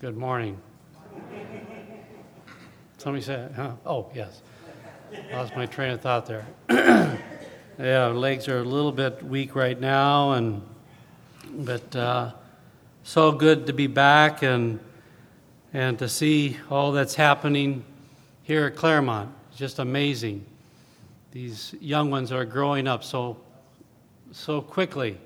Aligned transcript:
Good 0.00 0.16
morning. 0.16 0.62
Somebody 2.98 3.24
said, 3.24 3.52
huh? 3.56 3.72
Oh, 3.84 4.08
yes. 4.14 4.42
Lost 5.32 5.56
my 5.56 5.66
train 5.66 5.90
of 5.90 6.00
thought 6.00 6.24
there. 6.24 6.46
yeah, 6.70 8.06
legs 8.06 8.46
are 8.46 8.58
a 8.58 8.64
little 8.64 8.92
bit 8.92 9.24
weak 9.24 9.56
right 9.56 9.80
now, 9.80 10.34
and 10.34 10.62
but 11.50 11.96
uh, 11.96 12.30
so 13.02 13.32
good 13.32 13.66
to 13.66 13.72
be 13.72 13.88
back 13.88 14.44
and 14.44 14.78
and 15.72 15.98
to 15.98 16.08
see 16.08 16.58
all 16.70 16.92
that's 16.92 17.16
happening 17.16 17.84
here 18.44 18.66
at 18.66 18.76
Claremont. 18.76 19.32
It's 19.50 19.58
just 19.58 19.80
amazing. 19.80 20.46
These 21.32 21.74
young 21.80 22.08
ones 22.08 22.30
are 22.30 22.44
growing 22.44 22.86
up 22.86 23.02
so 23.02 23.36
so 24.30 24.60
quickly, 24.60 25.18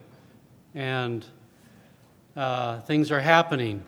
and 0.75 1.27
uh, 2.34 2.80
things 2.80 3.11
are 3.11 3.20
happening 3.20 3.84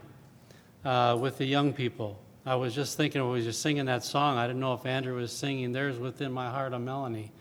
uh, 0.84 1.16
with 1.20 1.38
the 1.38 1.46
young 1.46 1.72
people. 1.72 2.18
I 2.46 2.56
was 2.56 2.74
just 2.74 2.96
thinking, 2.96 3.20
I 3.20 3.24
was 3.24 3.44
just 3.44 3.62
singing 3.62 3.86
that 3.86 4.04
song. 4.04 4.36
I 4.36 4.46
didn't 4.46 4.60
know 4.60 4.74
if 4.74 4.84
Andrew 4.84 5.16
was 5.16 5.32
singing 5.32 5.72
"There's 5.72 5.98
Within 5.98 6.30
My 6.30 6.50
Heart 6.50 6.74
a 6.74 6.78
Melody." 6.78 7.32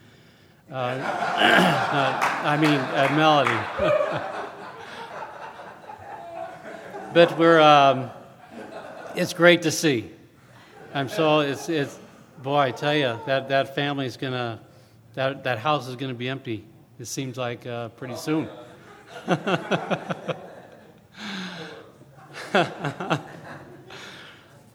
Uh, 0.72 0.74
I 2.44 2.58
mean, 2.58 2.74
a 2.74 3.16
melody. 3.16 3.52
but 7.14 7.38
we're, 7.38 7.60
um, 7.60 8.10
it's 9.16 9.34
great 9.34 9.62
to 9.64 9.72
see. 9.72 10.10
I'm 10.94 11.10
so, 11.10 11.42
it's, 11.42 11.70
it's, 11.70 12.00
boy, 12.42 12.58
I 12.58 12.72
tell 12.72 12.96
you, 12.96 13.20
that, 13.26 13.50
that 13.50 13.76
family's 13.76 14.16
gonna, 14.16 14.62
that, 15.16 15.44
that 15.44 15.60
house 15.60 15.88
is 15.88 15.96
gonna 15.96 16.14
be 16.14 16.30
empty. 16.30 16.64
It 16.98 17.06
seems 17.06 17.38
like 17.38 17.68
uh, 17.68 17.90
pretty 17.90 18.16
soon. 18.16 18.48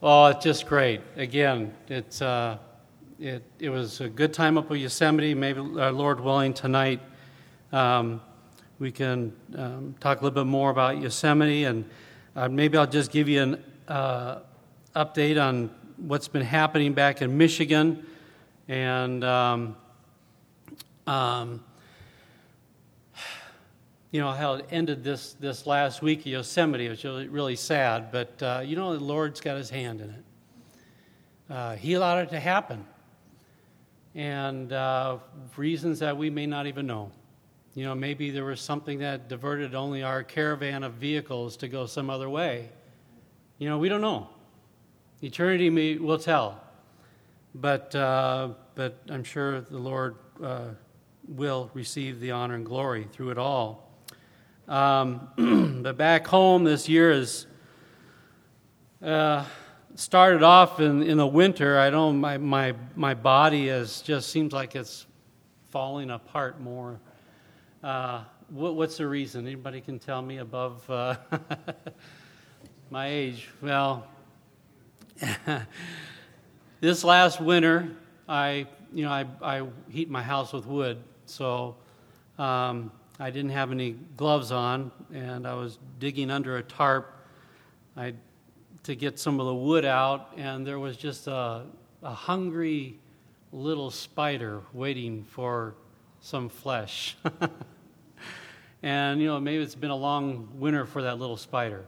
oh, 0.02 0.26
it's 0.26 0.42
just 0.42 0.66
great. 0.66 1.00
Again, 1.14 1.72
it's, 1.86 2.20
uh, 2.20 2.58
it, 3.20 3.44
it 3.60 3.70
was 3.70 4.00
a 4.00 4.08
good 4.08 4.32
time 4.32 4.58
up 4.58 4.68
at 4.72 4.78
Yosemite. 4.78 5.32
Maybe, 5.32 5.60
uh, 5.60 5.92
Lord 5.92 6.18
willing, 6.18 6.54
tonight 6.54 7.00
um, 7.70 8.20
we 8.80 8.90
can 8.90 9.32
um, 9.56 9.94
talk 10.00 10.20
a 10.20 10.24
little 10.24 10.44
bit 10.44 10.48
more 10.50 10.70
about 10.70 11.00
Yosemite, 11.00 11.64
and 11.64 11.88
uh, 12.34 12.48
maybe 12.48 12.76
I'll 12.76 12.86
just 12.86 13.12
give 13.12 13.28
you 13.28 13.42
an 13.42 13.64
uh, 13.86 14.40
update 14.96 15.40
on 15.40 15.70
what's 15.98 16.26
been 16.26 16.42
happening 16.42 16.94
back 16.94 17.22
in 17.22 17.38
Michigan, 17.38 18.04
and 18.66 19.22
um, 19.22 19.76
um 21.06 21.62
you 24.10 24.20
know 24.20 24.32
how 24.32 24.54
it 24.54 24.66
ended 24.70 25.04
this 25.04 25.34
this 25.34 25.66
last 25.66 26.00
week 26.00 26.24
in 26.24 26.32
Yosemite. 26.32 26.86
It 26.86 26.90
was 26.90 27.04
really, 27.04 27.28
really 27.28 27.56
sad, 27.56 28.10
but 28.10 28.42
uh, 28.42 28.62
you 28.64 28.74
know 28.74 28.96
the 28.96 29.04
Lord's 29.04 29.40
got 29.40 29.56
His 29.56 29.68
hand 29.68 30.00
in 30.00 30.10
it. 30.10 30.24
Uh, 31.50 31.76
he 31.76 31.94
allowed 31.94 32.18
it 32.20 32.30
to 32.30 32.40
happen, 32.40 32.86
and 34.14 34.72
uh, 34.72 35.18
reasons 35.56 35.98
that 35.98 36.16
we 36.16 36.30
may 36.30 36.46
not 36.46 36.66
even 36.66 36.86
know. 36.86 37.10
You 37.74 37.84
know, 37.84 37.94
maybe 37.94 38.30
there 38.30 38.44
was 38.44 38.60
something 38.60 38.98
that 39.00 39.28
diverted 39.28 39.74
only 39.74 40.02
our 40.02 40.22
caravan 40.22 40.82
of 40.82 40.94
vehicles 40.94 41.56
to 41.58 41.68
go 41.68 41.86
some 41.86 42.10
other 42.10 42.28
way. 42.28 42.70
You 43.58 43.68
know, 43.68 43.78
we 43.78 43.88
don't 43.88 44.00
know. 44.00 44.28
Eternity 45.22 45.68
may, 45.68 45.96
will 45.96 46.18
tell, 46.18 46.60
but 47.54 47.94
uh, 47.94 48.50
but 48.74 48.98
I'm 49.10 49.24
sure 49.24 49.60
the 49.60 49.78
Lord 49.78 50.16
uh, 50.42 50.68
will 51.26 51.70
receive 51.74 52.20
the 52.20 52.30
honor 52.30 52.54
and 52.54 52.64
glory 52.64 53.06
through 53.12 53.30
it 53.30 53.38
all. 53.38 53.87
Um, 54.68 55.80
but 55.82 55.96
back 55.96 56.26
home 56.26 56.64
this 56.64 56.90
year 56.90 57.10
is 57.10 57.46
uh, 59.02 59.46
started 59.94 60.42
off 60.42 60.78
in, 60.78 61.02
in 61.02 61.16
the 61.16 61.26
winter. 61.26 61.78
I 61.78 61.88
don't 61.88 62.18
my, 62.18 62.36
my 62.36 62.74
my 62.94 63.14
body 63.14 63.70
is 63.70 64.02
just 64.02 64.28
seems 64.28 64.52
like 64.52 64.76
it's 64.76 65.06
falling 65.70 66.10
apart 66.10 66.60
more. 66.60 67.00
Uh, 67.82 68.24
what, 68.50 68.74
what's 68.74 68.98
the 68.98 69.06
reason? 69.06 69.46
Anybody 69.46 69.80
can 69.80 69.98
tell 69.98 70.20
me 70.20 70.36
above 70.36 70.88
uh, 70.90 71.16
my 72.90 73.06
age? 73.06 73.48
Well, 73.62 74.06
this 76.80 77.04
last 77.04 77.40
winter, 77.40 77.96
I 78.28 78.66
you 78.92 79.06
know 79.06 79.10
I 79.12 79.24
I 79.40 79.62
heat 79.88 80.10
my 80.10 80.22
house 80.22 80.52
with 80.52 80.66
wood, 80.66 80.98
so. 81.24 81.76
Um, 82.38 82.92
I 83.20 83.30
didn't 83.30 83.50
have 83.50 83.72
any 83.72 83.96
gloves 84.16 84.52
on, 84.52 84.92
and 85.12 85.44
I 85.44 85.54
was 85.54 85.78
digging 85.98 86.30
under 86.30 86.56
a 86.56 86.62
tarp 86.62 87.12
I, 87.96 88.14
to 88.84 88.94
get 88.94 89.18
some 89.18 89.40
of 89.40 89.46
the 89.46 89.54
wood 89.54 89.84
out, 89.84 90.32
and 90.36 90.64
there 90.64 90.78
was 90.78 90.96
just 90.96 91.26
a, 91.26 91.64
a 92.04 92.14
hungry 92.14 92.96
little 93.50 93.90
spider 93.90 94.62
waiting 94.72 95.24
for 95.24 95.74
some 96.20 96.48
flesh. 96.48 97.16
and, 98.84 99.20
you 99.20 99.26
know, 99.26 99.40
maybe 99.40 99.64
it's 99.64 99.74
been 99.74 99.90
a 99.90 99.96
long 99.96 100.48
winter 100.54 100.86
for 100.86 101.02
that 101.02 101.18
little 101.18 101.36
spider. 101.36 101.84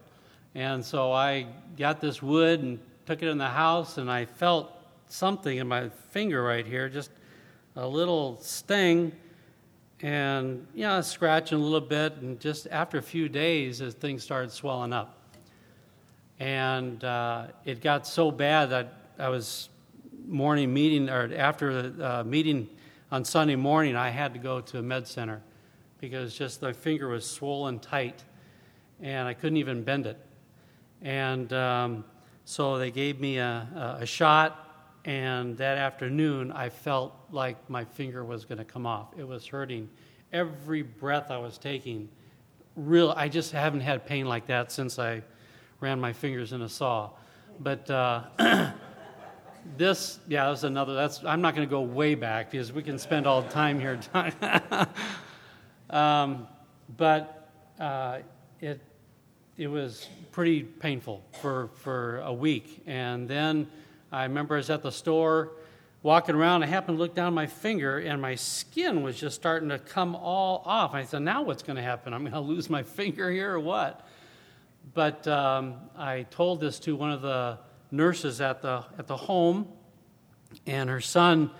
And 0.56 0.84
so 0.84 1.12
I 1.12 1.46
got 1.78 2.00
this 2.00 2.20
wood 2.20 2.60
and 2.60 2.80
took 3.06 3.22
it 3.22 3.28
in 3.28 3.38
the 3.38 3.48
house, 3.48 3.98
and 3.98 4.10
I 4.10 4.24
felt 4.24 4.72
something 5.06 5.58
in 5.58 5.68
my 5.68 5.90
finger 6.10 6.42
right 6.42 6.66
here, 6.66 6.88
just 6.88 7.12
a 7.76 7.86
little 7.86 8.36
sting 8.40 9.12
and 10.02 10.66
you 10.74 10.82
know 10.82 11.00
scratching 11.00 11.58
a 11.58 11.60
little 11.60 11.80
bit 11.80 12.16
and 12.16 12.40
just 12.40 12.66
after 12.70 12.98
a 12.98 13.02
few 13.02 13.28
days 13.28 13.80
as 13.82 13.94
things 13.94 14.22
started 14.22 14.50
swelling 14.50 14.92
up. 14.92 15.16
And 16.38 17.04
uh, 17.04 17.48
it 17.66 17.82
got 17.82 18.06
so 18.06 18.30
bad 18.30 18.70
that 18.70 18.94
i 19.18 19.28
was 19.28 19.68
morning 20.26 20.72
meeting 20.72 21.10
or 21.10 21.30
after 21.36 21.90
the 21.90 22.20
uh, 22.20 22.24
meeting 22.24 22.68
on 23.12 23.24
sunday 23.24 23.56
morning 23.56 23.96
i 23.96 24.08
had 24.08 24.32
to 24.32 24.38
go 24.38 24.60
to 24.60 24.78
a 24.78 24.82
med 24.82 25.06
center 25.06 25.42
because 26.00 26.34
just 26.34 26.62
my 26.62 26.72
finger 26.72 27.08
was 27.08 27.28
swollen 27.28 27.78
tight 27.78 28.24
and 29.02 29.28
i 29.28 29.34
couldn't 29.34 29.58
even 29.58 29.82
bend 29.82 30.06
it. 30.06 30.18
And 31.02 31.52
um, 31.52 32.04
so 32.44 32.78
they 32.78 32.90
gave 32.90 33.20
me 33.20 33.38
a, 33.38 33.98
a 34.00 34.06
shot 34.06 34.69
and 35.04 35.56
that 35.56 35.78
afternoon, 35.78 36.52
I 36.52 36.68
felt 36.68 37.14
like 37.30 37.70
my 37.70 37.84
finger 37.84 38.24
was 38.24 38.44
going 38.44 38.58
to 38.58 38.64
come 38.64 38.86
off. 38.86 39.08
It 39.16 39.26
was 39.26 39.46
hurting. 39.46 39.88
Every 40.32 40.82
breath 40.82 41.30
I 41.30 41.38
was 41.38 41.56
taking, 41.56 42.08
real. 42.76 43.12
I 43.16 43.28
just 43.28 43.52
haven't 43.52 43.80
had 43.80 44.06
pain 44.06 44.26
like 44.26 44.46
that 44.48 44.70
since 44.70 44.98
I 44.98 45.22
ran 45.80 46.00
my 46.00 46.12
fingers 46.12 46.52
in 46.52 46.62
a 46.62 46.68
saw. 46.68 47.10
But 47.58 47.90
uh, 47.90 48.24
this, 49.76 50.20
yeah, 50.28 50.48
that's 50.48 50.64
another. 50.64 50.94
That's 50.94 51.24
I'm 51.24 51.40
not 51.40 51.54
going 51.54 51.66
to 51.66 51.70
go 51.70 51.80
way 51.80 52.14
back 52.14 52.50
because 52.50 52.72
we 52.72 52.82
can 52.82 52.98
spend 52.98 53.26
all 53.26 53.40
the 53.40 53.50
time 53.50 53.80
here. 53.80 53.98
um, 55.90 56.46
but 56.96 57.50
uh, 57.78 58.18
it 58.60 58.80
it 59.56 59.66
was 59.66 60.08
pretty 60.30 60.62
painful 60.62 61.24
for 61.40 61.70
for 61.76 62.20
a 62.20 62.32
week, 62.32 62.82
and 62.86 63.26
then 63.26 63.66
I 64.12 64.24
remember 64.24 64.54
I 64.54 64.58
was 64.58 64.70
at 64.70 64.82
the 64.82 64.90
store 64.90 65.52
walking 66.02 66.34
around. 66.34 66.62
I 66.62 66.66
happened 66.66 66.98
to 66.98 67.02
look 67.02 67.14
down 67.14 67.34
my 67.34 67.46
finger, 67.46 67.98
and 67.98 68.20
my 68.20 68.34
skin 68.34 69.02
was 69.02 69.18
just 69.18 69.36
starting 69.36 69.68
to 69.68 69.78
come 69.78 70.16
all 70.16 70.62
off. 70.64 70.94
I 70.94 71.04
said, 71.04 71.22
Now 71.22 71.42
what's 71.42 71.62
going 71.62 71.76
to 71.76 71.82
happen? 71.82 72.12
I'm 72.12 72.22
going 72.22 72.32
to 72.32 72.40
lose 72.40 72.68
my 72.68 72.82
finger 72.82 73.30
here 73.30 73.52
or 73.52 73.60
what? 73.60 74.06
But 74.94 75.26
um, 75.28 75.74
I 75.96 76.26
told 76.30 76.60
this 76.60 76.78
to 76.80 76.96
one 76.96 77.12
of 77.12 77.22
the 77.22 77.58
nurses 77.90 78.40
at 78.40 78.62
the, 78.62 78.84
at 78.98 79.06
the 79.06 79.16
home, 79.16 79.68
and 80.66 80.90
her 80.90 81.00
son, 81.00 81.50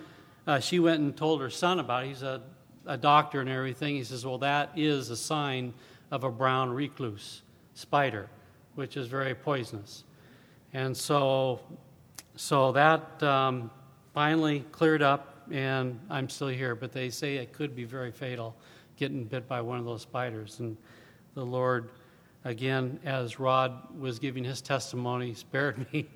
uh, 0.46 0.58
she 0.58 0.80
went 0.80 1.00
and 1.00 1.16
told 1.16 1.40
her 1.40 1.50
son 1.50 1.78
about 1.78 2.04
it. 2.04 2.08
He's 2.08 2.22
a, 2.22 2.42
a 2.86 2.96
doctor 2.96 3.40
and 3.40 3.48
everything. 3.48 3.94
He 3.94 4.04
says, 4.04 4.24
Well, 4.24 4.38
that 4.38 4.72
is 4.76 5.10
a 5.10 5.16
sign 5.16 5.74
of 6.10 6.24
a 6.24 6.30
brown 6.30 6.70
recluse 6.70 7.42
spider, 7.74 8.28
which 8.74 8.96
is 8.96 9.06
very 9.06 9.34
poisonous. 9.34 10.02
And 10.72 10.96
so 10.96 11.60
so 12.40 12.72
that 12.72 13.22
um, 13.22 13.70
finally 14.14 14.64
cleared 14.72 15.02
up, 15.02 15.44
and 15.50 16.00
I'm 16.08 16.30
still 16.30 16.48
here. 16.48 16.74
But 16.74 16.90
they 16.90 17.10
say 17.10 17.36
it 17.36 17.52
could 17.52 17.76
be 17.76 17.84
very 17.84 18.10
fatal, 18.10 18.56
getting 18.96 19.24
bit 19.24 19.46
by 19.46 19.60
one 19.60 19.78
of 19.78 19.84
those 19.84 20.00
spiders. 20.00 20.58
And 20.58 20.74
the 21.34 21.44
Lord, 21.44 21.90
again, 22.44 22.98
as 23.04 23.38
Rod 23.38 23.94
was 24.00 24.18
giving 24.18 24.42
his 24.42 24.62
testimony, 24.62 25.34
spared 25.34 25.92
me 25.92 26.08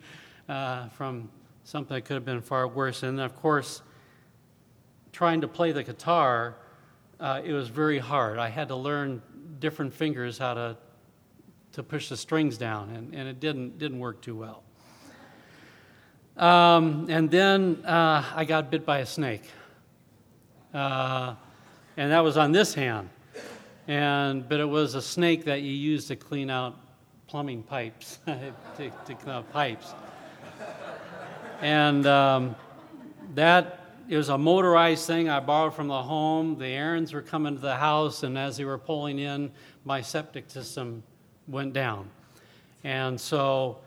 uh, 0.49 0.89
from 0.89 1.29
something 1.65 1.95
that 1.95 2.07
could 2.07 2.15
have 2.15 2.25
been 2.25 2.41
far 2.41 2.69
worse. 2.69 3.03
And 3.03 3.21
of 3.21 3.37
course, 3.37 3.83
trying 5.13 5.43
to 5.43 5.49
play 5.49 5.73
the 5.73 5.83
guitar, 5.83 6.57
uh, 7.21 7.43
it 7.45 7.53
was 7.53 7.69
very 7.69 7.99
hard. 7.99 8.39
I 8.39 8.49
had 8.49 8.69
to 8.69 8.77
learn 8.77 9.21
different 9.61 9.93
fingers 9.93 10.39
how 10.39 10.55
to 10.55 10.77
to 11.73 11.83
push 11.83 12.09
the 12.09 12.17
strings 12.17 12.57
down, 12.57 12.89
and, 12.91 13.15
and 13.15 13.29
it 13.29 13.41
didn't 13.41 13.79
didn't 13.79 13.99
work 13.99 14.23
too 14.23 14.37
well. 14.37 14.63
Um, 16.37 17.07
and 17.09 17.31
then 17.31 17.85
uh, 17.85 18.25
I 18.35 18.45
got 18.45 18.71
bit 18.71 18.85
by 18.85 18.99
a 18.99 19.07
snake. 19.07 19.49
Uh, 20.73 21.35
and 21.97 22.11
that 22.11 22.21
was 22.21 22.37
on 22.37 22.53
this 22.53 22.75
hand. 22.75 23.09
And, 23.87 24.49
but 24.49 24.61
it 24.61 24.69
was 24.69 24.95
a 24.95 25.03
snake 25.03 25.45
that 25.45 25.63
you 25.63 25.73
use 25.73 26.07
to 26.09 26.17
clean 26.17 26.51
out 26.51 26.77
plumbing 27.29 27.63
pipes, 27.63 28.19
to, 28.27 28.91
to 29.07 29.31
uh, 29.31 29.43
pipes. 29.43 29.95
And 31.61 32.07
um, 32.07 32.57
that 33.35 33.81
it 34.09 34.17
was 34.17 34.29
a 34.29 34.37
motorized 34.37 35.07
thing 35.07 35.29
I 35.29 35.41
borrowed 35.41 35.75
from 35.75 35.89
the 35.89 36.03
home. 36.03 36.59
The 36.59 36.67
errands 36.67 37.13
were 37.13 37.23
coming 37.23 37.55
to 37.55 37.61
the 37.61 37.77
house, 37.77 38.23
and 38.23 38.37
as 38.37 38.57
they 38.57 38.65
were 38.65 38.79
pulling 38.79 39.19
in, 39.19 39.51
my 39.85 40.01
septic 40.01 40.51
system 40.51 41.03
went 41.49 41.73
down. 41.73 42.11
And 42.83 43.19
so, 43.19 43.79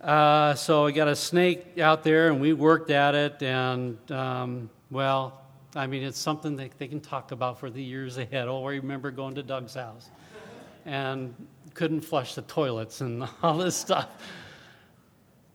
uh, 0.00 0.54
so 0.54 0.86
we 0.86 0.92
got 0.92 1.08
a 1.08 1.16
snake 1.16 1.78
out 1.78 2.02
there, 2.02 2.28
and 2.28 2.40
we 2.40 2.52
worked 2.52 2.90
at 2.90 3.14
it. 3.14 3.42
And 3.42 3.98
um, 4.10 4.70
well, 4.90 5.42
I 5.74 5.86
mean, 5.86 6.02
it's 6.02 6.18
something 6.18 6.56
that 6.56 6.78
they 6.78 6.88
can 6.88 7.00
talk 7.00 7.32
about 7.32 7.60
for 7.60 7.70
the 7.70 7.82
years 7.82 8.18
ahead. 8.18 8.48
Oh, 8.48 8.64
I 8.66 8.72
remember 8.72 9.10
going 9.10 9.34
to 9.36 9.42
Doug's 9.42 9.74
house, 9.74 10.10
and 10.84 11.34
couldn't 11.74 12.00
flush 12.00 12.34
the 12.34 12.42
toilets 12.42 13.00
and 13.00 13.28
all 13.42 13.58
this 13.58 13.76
stuff. 13.76 14.08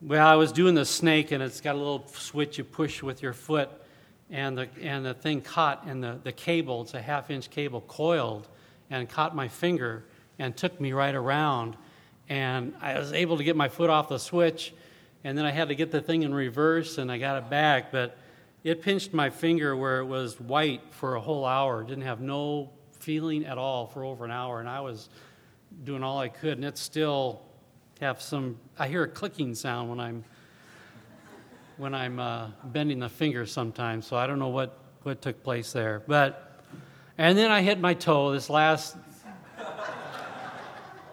Well, 0.02 0.26
I 0.26 0.36
was 0.36 0.52
doing 0.52 0.76
the 0.76 0.86
snake, 0.86 1.32
and 1.32 1.42
it's 1.42 1.62
got 1.62 1.76
a 1.76 1.78
little 1.78 2.06
switch 2.08 2.58
you 2.58 2.64
push 2.64 3.02
with 3.02 3.22
your 3.22 3.34
foot 3.34 3.70
and 4.30 4.58
the, 4.58 4.68
and 4.82 5.06
the 5.06 5.14
thing 5.14 5.42
caught 5.42 5.86
in 5.88 6.02
the, 6.02 6.20
the 6.24 6.32
cable, 6.32 6.82
it's 6.82 6.94
a 6.94 7.02
half 7.02 7.30
inch 7.30 7.50
cable, 7.50 7.82
coiled 7.82 8.48
and 8.90 9.08
caught 9.08 9.36
my 9.36 9.48
finger 9.48 10.04
and 10.40 10.56
took 10.56 10.80
me 10.82 10.94
right 10.94 11.14
around. 11.14 11.78
And 12.30 12.74
I 12.82 12.98
was 12.98 13.14
able 13.14 13.38
to 13.38 13.44
get 13.44 13.56
my 13.56 13.70
foot 13.70 13.90
off 13.90 14.10
the 14.10 14.18
switch, 14.18 14.74
and 15.24 15.38
then 15.38 15.46
I 15.46 15.52
had 15.52 15.70
to 15.70 15.76
get 15.76 15.92
the 15.92 16.02
thing 16.02 16.24
in 16.24 16.34
reverse, 16.34 16.98
and 16.98 17.12
I 17.12 17.18
got 17.18 17.38
it 17.38 17.50
back. 17.50 17.92
But 17.92 18.18
it 18.64 18.82
pinched 18.82 19.14
my 19.14 19.30
finger 19.30 19.76
where 19.76 20.00
it 20.00 20.06
was 20.06 20.40
white 20.40 20.82
for 20.92 21.16
a 21.16 21.22
whole 21.22 21.46
hour, 21.46 21.84
didn't 21.84 22.04
have 22.04 22.22
no 22.22 22.72
feeling 23.00 23.46
at 23.46 23.58
all 23.58 23.88
for 23.88 24.04
over 24.04 24.26
an 24.26 24.32
hour, 24.32 24.60
and 24.60 24.68
I 24.68 24.82
was 24.82 25.10
doing 25.84 26.04
all 26.04 26.18
I 26.18 26.30
could, 26.30 26.58
and 26.58 26.66
it 26.66 26.78
still 26.78 27.42
have 28.02 28.22
some. 28.22 28.58
I 28.80 28.88
hear 28.88 29.04
a 29.04 29.08
clicking 29.08 29.54
sound 29.54 29.90
when 29.90 30.00
I'm 30.00 30.24
when 31.78 31.94
I'm 31.94 32.20
uh, 32.20 32.48
bending 32.64 33.00
the 33.00 33.10
finger 33.10 33.46
sometimes, 33.46 34.08
so 34.08 34.16
I 34.16 34.28
don't 34.28 34.40
know 34.40 34.50
what, 34.50 34.78
what 35.04 35.22
took 35.22 35.44
place 35.44 35.74
there. 35.74 36.02
But, 36.08 36.64
and 37.18 37.38
then 37.38 37.52
I 37.52 37.62
hit 37.62 37.80
my 37.80 37.94
toe 37.94 38.32
this 38.32 38.50
last. 38.50 38.96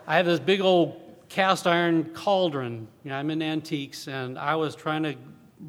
I 0.06 0.16
have 0.16 0.26
this 0.26 0.40
big 0.40 0.60
old 0.60 1.00
cast 1.28 1.66
iron 1.66 2.10
cauldron. 2.12 2.88
You 3.04 3.10
know, 3.10 3.16
I'm 3.16 3.31
in 3.31 3.40
antiques, 3.40 4.08
and 4.08 4.38
I 4.38 4.56
was 4.56 4.75
trying 4.75 5.04
to 5.04 5.14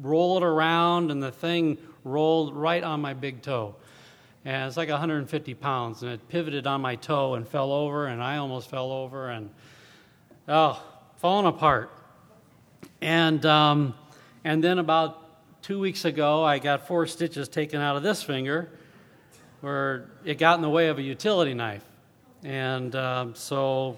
roll 0.02 0.36
it 0.36 0.42
around, 0.42 1.10
and 1.10 1.22
the 1.22 1.30
thing 1.30 1.78
rolled 2.02 2.54
right 2.54 2.82
on 2.82 3.00
my 3.00 3.14
big 3.14 3.42
toe. 3.42 3.76
And 4.44 4.66
it's 4.66 4.76
like 4.76 4.88
150 4.88 5.54
pounds, 5.54 6.02
and 6.02 6.12
it 6.12 6.28
pivoted 6.28 6.66
on 6.66 6.80
my 6.80 6.96
toe 6.96 7.34
and 7.34 7.46
fell 7.46 7.72
over, 7.72 8.06
and 8.06 8.22
I 8.22 8.36
almost 8.38 8.68
fell 8.68 8.90
over, 8.92 9.30
and 9.30 9.50
oh, 10.48 10.82
falling 11.16 11.46
apart. 11.46 11.90
And 13.00 13.44
um, 13.46 13.94
and 14.42 14.62
then 14.62 14.78
about 14.78 15.62
two 15.62 15.78
weeks 15.78 16.04
ago, 16.04 16.42
I 16.44 16.58
got 16.58 16.86
four 16.86 17.06
stitches 17.06 17.48
taken 17.48 17.80
out 17.80 17.96
of 17.96 18.02
this 18.02 18.22
finger 18.22 18.70
where 19.62 20.10
it 20.24 20.38
got 20.38 20.56
in 20.56 20.62
the 20.62 20.68
way 20.68 20.88
of 20.88 20.98
a 20.98 21.02
utility 21.02 21.54
knife. 21.54 21.84
And 22.42 22.94
um, 22.94 23.34
so 23.34 23.96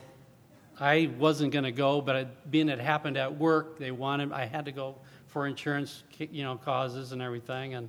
I 0.78 1.10
wasn't 1.18 1.52
going 1.52 1.64
to 1.64 1.72
go, 1.72 2.00
but 2.00 2.16
it, 2.16 2.50
being 2.50 2.68
it 2.68 2.78
happened 2.78 3.16
at 3.16 3.36
work, 3.36 3.78
they 3.78 3.90
wanted, 3.90 4.32
I 4.32 4.44
had 4.44 4.66
to 4.66 4.72
go 4.72 4.96
for 5.26 5.46
insurance, 5.46 6.02
you 6.18 6.42
know, 6.42 6.56
causes 6.56 7.12
and 7.12 7.22
everything. 7.22 7.74
And, 7.74 7.88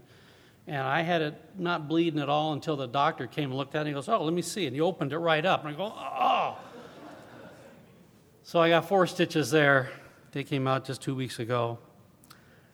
and 0.68 0.78
I 0.81 1.01
had 1.01 1.22
it 1.22 1.42
not 1.57 1.88
bleeding 1.88 2.19
at 2.19 2.30
all 2.30 2.54
until 2.54 2.75
the 2.75 2.88
doctor 2.88 3.28
came 3.28 3.50
and 3.50 3.57
looked 3.57 3.75
at 3.75 3.80
it 3.80 3.81
and 3.81 3.88
he 3.89 3.94
goes, 3.94 4.07
Oh, 4.07 4.24
let 4.24 4.34
me 4.34 4.42
see. 4.42 4.66
And 4.66 4.75
he 4.75 4.81
opened 4.81 5.13
it 5.13 5.18
right 5.18 5.45
up. 5.45 5.66
And 5.66 5.74
I 5.74 5.78
go, 5.78 5.94
Oh. 5.95 6.57
So 8.44 8.62
I 8.62 8.69
got 8.69 8.88
four 8.88 9.06
stitches 9.07 9.51
there. 9.51 9.92
They 10.31 10.44
came 10.44 10.68
out 10.68 10.86
just 10.86 11.01
two 11.01 11.16
weeks 11.16 11.39
ago. 11.39 11.80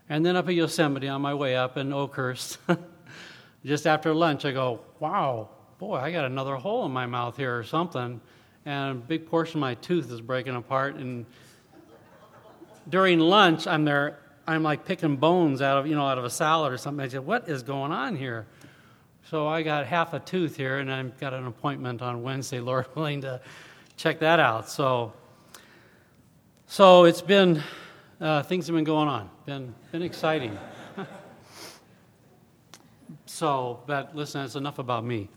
And 0.10 0.26
then 0.26 0.36
up 0.36 0.48
at 0.48 0.54
Yosemite 0.54 1.08
on 1.08 1.22
my 1.22 1.34
way 1.34 1.56
up 1.56 1.78
in 1.78 1.92
Oakhurst, 1.92 2.60
just 3.66 3.88
after 3.88 4.14
lunch, 4.14 4.46
I 4.46 4.52
go, 4.52 4.82
wow, 5.00 5.50
boy, 5.80 5.96
I 5.96 6.12
got 6.12 6.26
another 6.26 6.56
hole 6.58 6.86
in 6.86 6.92
my 6.92 7.06
mouth 7.06 7.38
here 7.38 7.58
or 7.58 7.64
something. 7.64 8.22
And 8.66 8.92
a 8.92 8.96
big 8.96 9.28
portion 9.28 9.58
of 9.58 9.62
my 9.62 9.76
tooth 9.76 10.12
is 10.12 10.22
breaking 10.22 10.56
apart. 10.56 10.96
And 10.96 11.26
during 12.90 13.20
lunch, 13.20 13.68
I'm 13.68 13.86
there, 13.86 14.20
I'm 14.48 14.64
like 14.64 14.86
picking 14.86 15.18
bones 15.18 15.62
out 15.62 15.78
of, 15.78 15.88
you 15.88 15.96
know, 15.96 16.06
out 16.06 16.18
of 16.18 16.26
a 16.26 16.30
salad 16.30 16.72
or 16.72 16.78
something. 16.78 17.04
I 17.04 17.08
said, 17.08 17.26
what 17.26 17.50
is 17.50 17.64
going 17.64 17.92
on 17.92 18.16
here? 18.16 18.46
So 19.30 19.48
I 19.48 19.64
got 19.64 19.86
half 19.88 20.14
a 20.14 20.20
tooth 20.20 20.56
here, 20.56 20.80
and 20.80 20.92
I've 20.92 21.18
got 21.20 21.34
an 21.34 21.48
appointment 21.48 22.02
on 22.02 22.24
Wednesday, 22.24 22.60
Lord 22.62 22.86
willing, 22.96 23.22
to 23.22 23.42
check 23.98 24.20
that 24.20 24.40
out. 24.40 24.70
So, 24.70 25.14
so 26.68 27.06
it's 27.06 27.22
been 27.22 27.64
uh, 28.20 28.44
things 28.44 28.68
have 28.68 28.76
been 28.76 28.84
going 28.84 29.08
on. 29.08 29.30
Been 29.46 29.74
been 29.92 30.02
exciting. 30.02 30.58
so, 33.26 33.82
but 33.86 34.16
listen, 34.16 34.46
it's 34.46 34.56
enough 34.56 34.80
about 34.80 35.04
me. 35.04 35.30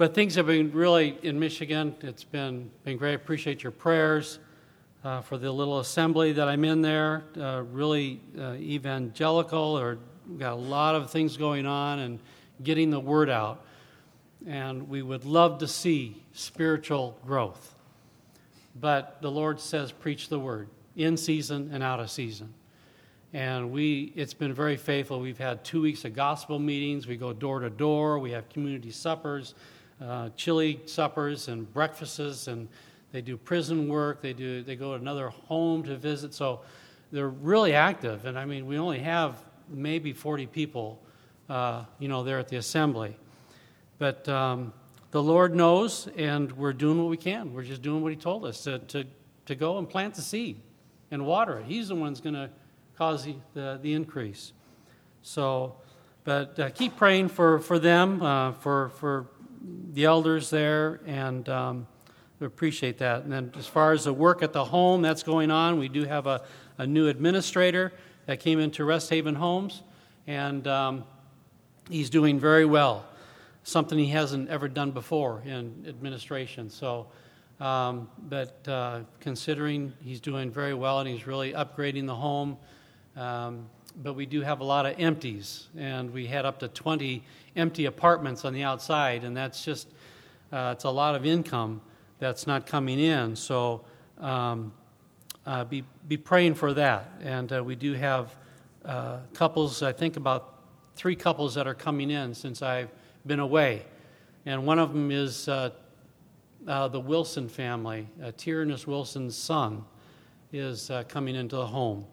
But 0.00 0.14
things 0.14 0.34
have 0.36 0.46
been 0.46 0.72
really 0.72 1.18
in 1.22 1.38
Michigan. 1.38 1.94
It's 2.00 2.24
been 2.24 2.70
been 2.84 2.96
great. 2.96 3.10
I 3.10 3.14
appreciate 3.16 3.62
your 3.62 3.70
prayers 3.70 4.38
uh, 5.04 5.20
for 5.20 5.36
the 5.36 5.52
little 5.52 5.78
assembly 5.80 6.32
that 6.32 6.48
I'm 6.48 6.64
in 6.64 6.80
there. 6.80 7.24
Uh, 7.38 7.64
really 7.70 8.18
uh, 8.38 8.54
evangelical, 8.54 9.78
or 9.78 9.98
we've 10.26 10.38
got 10.38 10.54
a 10.54 10.54
lot 10.54 10.94
of 10.94 11.10
things 11.10 11.36
going 11.36 11.66
on 11.66 11.98
and 11.98 12.18
getting 12.62 12.88
the 12.88 12.98
word 12.98 13.28
out. 13.28 13.62
And 14.46 14.88
we 14.88 15.02
would 15.02 15.26
love 15.26 15.58
to 15.58 15.68
see 15.68 16.22
spiritual 16.32 17.18
growth. 17.26 17.74
But 18.80 19.20
the 19.20 19.30
Lord 19.30 19.60
says, 19.60 19.92
preach 19.92 20.30
the 20.30 20.38
word 20.38 20.68
in 20.96 21.18
season 21.18 21.68
and 21.74 21.82
out 21.82 22.00
of 22.00 22.10
season. 22.10 22.54
And 23.34 23.70
we, 23.70 24.14
it's 24.16 24.32
been 24.32 24.54
very 24.54 24.78
faithful. 24.78 25.20
We've 25.20 25.36
had 25.36 25.62
two 25.62 25.82
weeks 25.82 26.06
of 26.06 26.14
gospel 26.14 26.58
meetings. 26.58 27.06
We 27.06 27.18
go 27.18 27.34
door 27.34 27.60
to 27.60 27.68
door. 27.68 28.18
We 28.18 28.30
have 28.30 28.48
community 28.48 28.92
suppers, 28.92 29.54
uh, 30.00 30.30
chili 30.36 30.80
suppers, 30.86 31.48
and 31.48 31.72
breakfasts. 31.72 32.46
And 32.46 32.68
they 33.12 33.20
do 33.20 33.36
prison 33.36 33.88
work. 33.88 34.22
They 34.22 34.32
do. 34.32 34.62
They 34.62 34.76
go 34.76 34.94
to 34.94 35.00
another 35.00 35.28
home 35.28 35.82
to 35.84 35.96
visit. 35.96 36.34
So 36.34 36.60
they're 37.12 37.28
really 37.28 37.74
active. 37.74 38.26
And 38.26 38.38
I 38.38 38.44
mean, 38.44 38.66
we 38.66 38.78
only 38.78 39.00
have 39.00 39.42
maybe 39.68 40.12
40 40.12 40.46
people, 40.46 41.00
uh, 41.48 41.84
you 41.98 42.08
know, 42.08 42.22
there 42.22 42.38
at 42.38 42.48
the 42.48 42.56
assembly. 42.56 43.16
But 43.98 44.28
um, 44.28 44.72
the 45.10 45.22
Lord 45.22 45.54
knows, 45.54 46.08
and 46.16 46.50
we're 46.52 46.72
doing 46.72 46.98
what 46.98 47.10
we 47.10 47.16
can. 47.16 47.52
We're 47.52 47.64
just 47.64 47.82
doing 47.82 48.02
what 48.02 48.10
He 48.10 48.16
told 48.16 48.44
us 48.44 48.62
to, 48.64 48.78
to, 48.78 49.04
to 49.46 49.54
go 49.54 49.78
and 49.78 49.88
plant 49.88 50.14
the 50.14 50.22
seed 50.22 50.60
and 51.10 51.26
water 51.26 51.58
it. 51.58 51.66
He's 51.66 51.88
the 51.88 51.94
one 51.94 52.10
who's 52.10 52.20
going 52.20 52.34
to 52.34 52.50
cause 52.96 53.24
the, 53.24 53.34
the, 53.54 53.78
the, 53.82 53.92
increase. 53.94 54.52
So, 55.22 55.76
but 56.24 56.58
uh, 56.58 56.70
keep 56.70 56.96
praying 56.96 57.28
for, 57.28 57.58
for 57.58 57.78
them, 57.78 58.22
uh, 58.22 58.52
for, 58.52 58.90
for 58.90 59.26
the 59.92 60.04
elders 60.04 60.50
there, 60.50 61.00
and 61.06 61.48
um, 61.48 61.86
we 62.38 62.46
appreciate 62.46 62.98
that. 62.98 63.22
And 63.24 63.32
then 63.32 63.52
as 63.56 63.66
far 63.66 63.92
as 63.92 64.04
the 64.04 64.12
work 64.12 64.42
at 64.42 64.52
the 64.52 64.64
home 64.64 65.02
that's 65.02 65.22
going 65.22 65.50
on, 65.50 65.78
we 65.78 65.88
do 65.88 66.04
have 66.04 66.26
a, 66.26 66.42
a 66.78 66.86
new 66.86 67.08
administrator 67.08 67.92
that 68.26 68.40
came 68.40 68.58
into 68.58 68.84
Rest 68.84 69.10
Haven 69.10 69.34
Homes, 69.34 69.82
and 70.26 70.66
um, 70.66 71.04
he's 71.88 72.10
doing 72.10 72.38
very 72.38 72.64
well. 72.64 73.04
Something 73.62 73.98
he 73.98 74.08
hasn't 74.08 74.48
ever 74.48 74.68
done 74.68 74.90
before 74.90 75.42
in 75.44 75.84
administration. 75.86 76.70
So 76.70 77.08
um, 77.60 78.08
but 78.28 78.66
uh, 78.66 79.00
considering 79.20 79.92
he's 80.02 80.20
doing 80.20 80.50
very 80.50 80.72
well 80.72 81.00
and 81.00 81.08
he's 81.08 81.26
really 81.26 81.52
upgrading 81.52 82.06
the 82.06 82.14
home, 82.14 82.56
um, 83.16 83.68
but 84.02 84.14
we 84.14 84.24
do 84.24 84.40
have 84.40 84.60
a 84.60 84.64
lot 84.64 84.86
of 84.86 84.98
empties, 84.98 85.68
and 85.76 86.10
we 86.10 86.26
had 86.26 86.46
up 86.46 86.58
to 86.60 86.68
20 86.68 87.22
empty 87.56 87.86
apartments 87.86 88.44
on 88.44 88.52
the 88.52 88.62
outside, 88.62 89.24
and 89.24 89.36
that's 89.36 89.64
just 89.64 89.88
uh, 90.52 90.72
it's 90.74 90.84
a 90.84 90.90
lot 90.90 91.14
of 91.14 91.24
income 91.24 91.80
that's 92.18 92.46
not 92.46 92.66
coming 92.66 92.98
in. 92.98 93.36
So 93.36 93.84
um, 94.18 94.72
uh, 95.46 95.64
be 95.64 95.84
be 96.08 96.16
praying 96.16 96.54
for 96.54 96.74
that, 96.74 97.12
and 97.22 97.52
uh, 97.52 97.64
we 97.64 97.74
do 97.74 97.94
have 97.94 98.36
uh, 98.84 99.18
couples. 99.34 99.82
I 99.82 99.92
think 99.92 100.16
about 100.16 100.58
three 100.96 101.16
couples 101.16 101.54
that 101.54 101.66
are 101.66 101.74
coming 101.74 102.10
in 102.10 102.34
since 102.34 102.62
I've 102.62 102.90
been 103.26 103.40
away, 103.40 103.84
and 104.46 104.66
one 104.66 104.78
of 104.78 104.92
them 104.92 105.10
is 105.10 105.48
uh, 105.48 105.70
uh, 106.66 106.88
the 106.88 107.00
Wilson 107.00 107.48
family, 107.48 108.06
Tyrannus 108.36 108.86
Wilson's 108.86 109.36
son, 109.36 109.84
is 110.52 110.90
coming 111.08 111.34
into 111.34 111.56
the 111.56 111.66
home. 111.66 112.04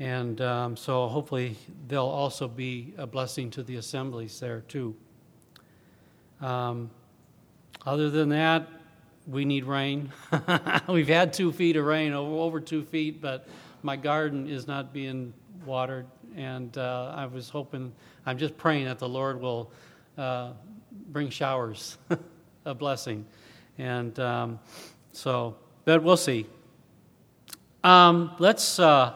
And 0.00 0.40
um, 0.40 0.76
so 0.76 1.08
hopefully 1.08 1.56
they'll 1.88 2.04
also 2.04 2.46
be 2.46 2.94
a 2.96 3.06
blessing 3.06 3.50
to 3.50 3.62
the 3.62 3.76
assemblies 3.76 4.38
there 4.38 4.60
too. 4.62 4.94
Um, 6.40 6.90
other 7.84 8.08
than 8.10 8.28
that, 8.28 8.68
we 9.26 9.44
need 9.44 9.64
rain. 9.64 10.10
We've 10.88 11.08
had 11.08 11.32
two 11.32 11.52
feet 11.52 11.76
of 11.76 11.84
rain, 11.84 12.12
over, 12.12 12.60
two 12.60 12.82
feet, 12.84 13.20
but 13.20 13.48
my 13.82 13.96
garden 13.96 14.48
is 14.48 14.66
not 14.66 14.92
being 14.92 15.34
watered. 15.66 16.06
And 16.36 16.76
uh, 16.78 17.12
I 17.16 17.26
was 17.26 17.48
hoping, 17.48 17.92
I'm 18.24 18.38
just 18.38 18.56
praying 18.56 18.84
that 18.84 18.98
the 18.98 19.08
Lord 19.08 19.40
will 19.40 19.72
uh, 20.16 20.52
bring 21.08 21.28
showers, 21.28 21.98
a 22.64 22.74
blessing. 22.74 23.26
And 23.78 24.18
um, 24.20 24.60
so, 25.12 25.56
but 25.84 26.02
we'll 26.02 26.16
see. 26.16 26.46
Um, 27.82 28.34
let's 28.38 28.78
uh, 28.78 29.14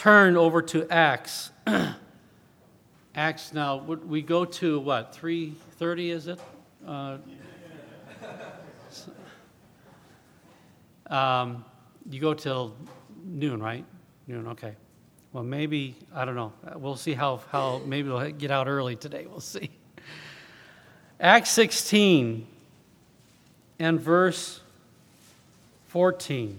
turn 0.00 0.34
over 0.34 0.62
to 0.62 0.90
Acts. 0.90 1.50
Acts 3.14 3.52
now, 3.52 3.76
we 3.76 4.22
go 4.22 4.46
to 4.46 4.80
what, 4.80 5.12
3.30 5.12 6.08
is 6.08 6.26
it? 6.26 6.40
Uh, 6.86 7.18
um, 11.06 11.66
you 12.08 12.18
go 12.18 12.32
till 12.32 12.74
noon, 13.26 13.62
right? 13.62 13.84
Noon, 14.26 14.48
okay. 14.48 14.74
Well, 15.34 15.44
maybe, 15.44 15.94
I 16.14 16.24
don't 16.24 16.34
know. 16.34 16.54
We'll 16.76 16.96
see 16.96 17.12
how, 17.12 17.42
how 17.50 17.82
maybe 17.84 18.08
we'll 18.08 18.30
get 18.30 18.50
out 18.50 18.68
early 18.68 18.96
today. 18.96 19.26
We'll 19.28 19.40
see. 19.40 19.68
Acts 21.20 21.50
16 21.50 22.46
and 23.78 24.00
verse 24.00 24.60
14. 25.88 26.58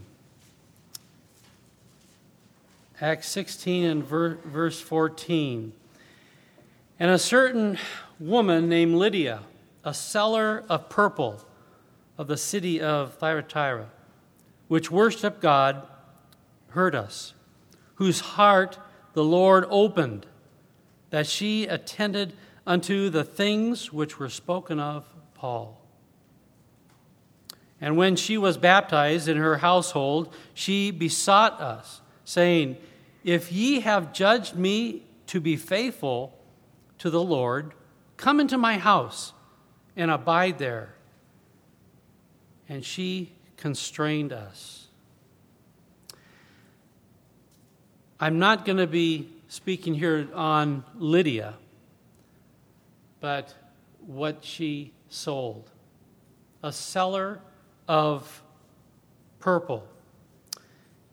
Acts 3.02 3.30
16 3.30 3.84
and 3.84 4.04
ver- 4.04 4.38
verse 4.46 4.80
14. 4.80 5.74
And 7.00 7.10
a 7.10 7.18
certain 7.18 7.80
woman 8.20 8.70
named 8.70 8.94
Lydia, 8.94 9.42
a 9.84 9.92
seller 9.92 10.64
of 10.70 10.88
purple 10.88 11.44
of 12.20 12.28
the 12.28 12.38
city 12.38 12.80
of 12.80 13.16
Thyatira, 13.16 13.88
which 14.68 14.92
worshiped 14.92 15.42
God, 15.42 15.82
heard 16.70 16.94
us, 16.94 17.34
whose 17.96 18.20
heart 18.20 18.78
the 19.14 19.24
Lord 19.24 19.66
opened, 19.72 20.28
that 21.10 21.26
she 21.26 21.66
attended 21.66 22.34
unto 22.68 23.10
the 23.10 23.24
things 23.24 23.92
which 23.92 24.20
were 24.20 24.30
spoken 24.30 24.80
of 24.80 25.12
Paul. 25.34 25.82
And 27.82 27.98
when 27.98 28.16
she 28.16 28.38
was 28.38 28.58
baptized 28.58 29.28
in 29.28 29.38
her 29.38 29.58
household, 29.58 30.32
she 30.54 30.92
besought 30.92 31.60
us, 31.60 32.02
saying, 32.24 32.78
If 33.24 33.52
ye 33.52 33.82
have 33.82 34.14
judged 34.14 34.56
me 34.56 35.04
to 35.28 35.40
be 35.40 35.56
faithful 35.56 36.38
to 36.98 37.10
the 37.10 37.22
Lord, 37.22 37.74
come 38.18 38.40
into 38.40 38.58
my 38.58 38.78
house 38.78 39.34
and 39.96 40.10
abide 40.10 40.58
there. 40.58 40.94
And 42.68 42.84
she 42.84 43.32
constrained 43.58 44.34
us. 44.34 44.88
I'm 48.20 48.40
not 48.40 48.66
going 48.66 48.78
to 48.78 48.88
be 48.88 49.30
speaking 49.48 49.96
here 49.96 50.28
on 50.34 50.84
Lydia, 50.96 51.56
but 53.20 53.54
what 54.06 54.44
she 54.44 54.94
sold. 55.10 55.70
A 56.64 56.72
seller 56.72 57.40
of 57.88 58.42
purple. 59.40 59.88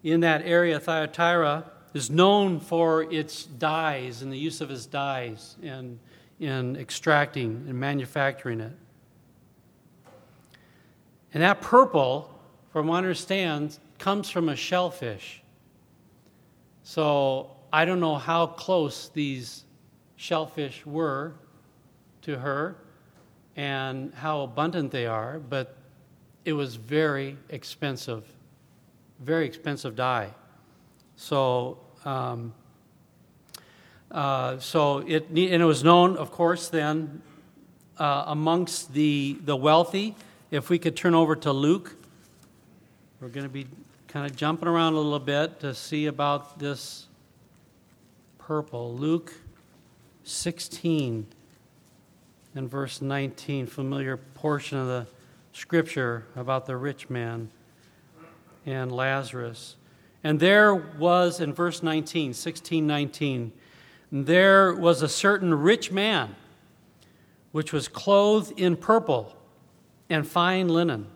In 0.05 0.21
that 0.21 0.43
area, 0.45 0.79
Thyatira 0.79 1.65
is 1.95 2.11
known 2.11 2.61
for 2.61 3.02
its 3.04 3.45
dyes 3.45 4.23
and 4.23 4.33
the 4.33 4.38
use 4.38 4.61
of 4.61 4.71
its 4.71 4.87
dyes 4.87 5.57
in, 5.62 5.99
in 6.38 6.76
extracting 6.76 7.64
and 7.68 7.78
manufacturing 7.78 8.61
it. 8.61 8.73
And 11.35 11.42
that 11.42 11.61
purple, 11.61 12.30
from 12.73 12.87
what 12.87 12.97
I 12.97 12.99
understand, 12.99 13.78
comes 13.99 14.30
from 14.30 14.49
a 14.49 14.57
shellfish. 14.57 15.42
So 16.83 17.50
I 17.73 17.85
don't 17.85 18.00
know 18.00 18.16
how 18.16 18.47
close 18.47 19.11
these 19.11 19.64
shellfish 20.16 20.85
were 20.87 21.35
to 22.23 22.38
her 22.38 22.76
and 23.57 24.14
how 24.14 24.42
abundant 24.42 24.90
they 24.90 25.07
are, 25.07 25.38
but 25.38 25.76
it 26.45 26.52
was 26.52 26.76
very 26.76 27.37
expensive, 27.50 28.25
very 29.21 29.47
expensive 29.47 29.97
dye. 29.97 30.30
So, 31.20 31.78
um, 32.04 32.54
uh, 34.08 34.60
so 34.60 34.98
it 34.98 35.28
and 35.30 35.37
it 35.37 35.64
was 35.64 35.82
known, 35.82 36.16
of 36.16 36.30
course, 36.30 36.68
then 36.68 37.22
uh, 37.98 38.22
amongst 38.28 38.94
the 38.94 39.37
the 39.44 39.56
wealthy. 39.56 40.14
If 40.52 40.70
we 40.70 40.78
could 40.78 40.96
turn 40.96 41.16
over 41.16 41.34
to 41.34 41.52
Luke, 41.52 41.96
we're 43.20 43.28
going 43.28 43.46
to 43.46 43.52
be 43.52 43.66
kind 44.06 44.30
of 44.30 44.37
jumping 44.37 44.68
around 44.68 44.92
a 44.92 44.96
little 44.96 45.18
bit 45.18 45.58
to 45.60 45.75
see 45.75 46.06
about 46.06 46.60
this 46.60 47.08
purple. 48.38 48.94
Luke 48.94 49.34
16 50.22 51.26
and 52.54 52.70
verse 52.70 53.02
19, 53.02 53.66
familiar 53.66 54.16
portion 54.16 54.78
of 54.78 54.87
the 54.87 55.08
scripture 55.52 56.26
about 56.37 56.66
the 56.66 56.76
rich 56.76 57.10
man 57.10 57.50
and 58.64 58.92
Lazarus. 58.92 59.75
And 60.28 60.38
there 60.38 60.75
was, 60.75 61.40
in 61.40 61.54
verse 61.54 61.82
19, 61.82 62.35
16, 62.35 62.87
19, 62.87 63.50
there 64.12 64.75
was 64.75 65.00
a 65.00 65.08
certain 65.08 65.54
rich 65.54 65.90
man 65.90 66.37
which 67.52 67.73
was 67.73 67.88
clothed 67.88 68.61
in 68.61 68.76
purple 68.76 69.35
and 70.11 70.28
fine 70.28 70.68
linen 70.68 71.06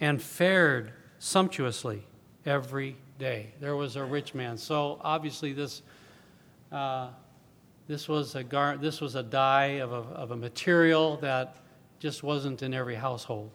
and 0.00 0.22
fared 0.22 0.94
sumptuously 1.18 2.06
every 2.46 2.96
day. 3.18 3.52
There 3.60 3.76
was 3.76 3.96
a 3.96 4.04
rich 4.06 4.32
man. 4.32 4.56
So 4.56 4.98
obviously, 5.02 5.52
this. 5.52 5.82
Uh, 6.72 7.08
this 7.86 8.08
was 8.08 8.34
a 8.34 8.42
gar- 8.42 8.78
this 8.78 9.02
was 9.02 9.14
a 9.14 9.22
dye 9.22 9.80
of 9.80 9.92
a, 9.92 9.96
of 10.14 10.30
a 10.30 10.36
material 10.36 11.18
that 11.18 11.56
just 11.98 12.22
wasn't 12.22 12.62
in 12.62 12.72
every 12.72 12.94
household, 12.94 13.50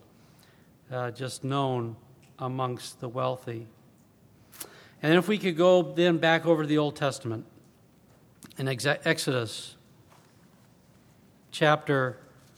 uh, 0.92 1.10
just 1.10 1.44
known 1.44 1.96
amongst 2.38 3.00
the 3.00 3.10
wealthy. 3.10 3.66
And 5.04 5.16
if 5.16 5.28
we 5.28 5.38
could 5.38 5.58
go 5.58 5.82
then 5.82 6.18
back 6.18 6.46
over 6.46 6.62
to 6.64 6.68
the 6.68 6.78
Old 6.78 6.96
Testament 6.96 7.46
in 8.58 8.68
Exodus 8.68 9.76
chapter 11.52 12.18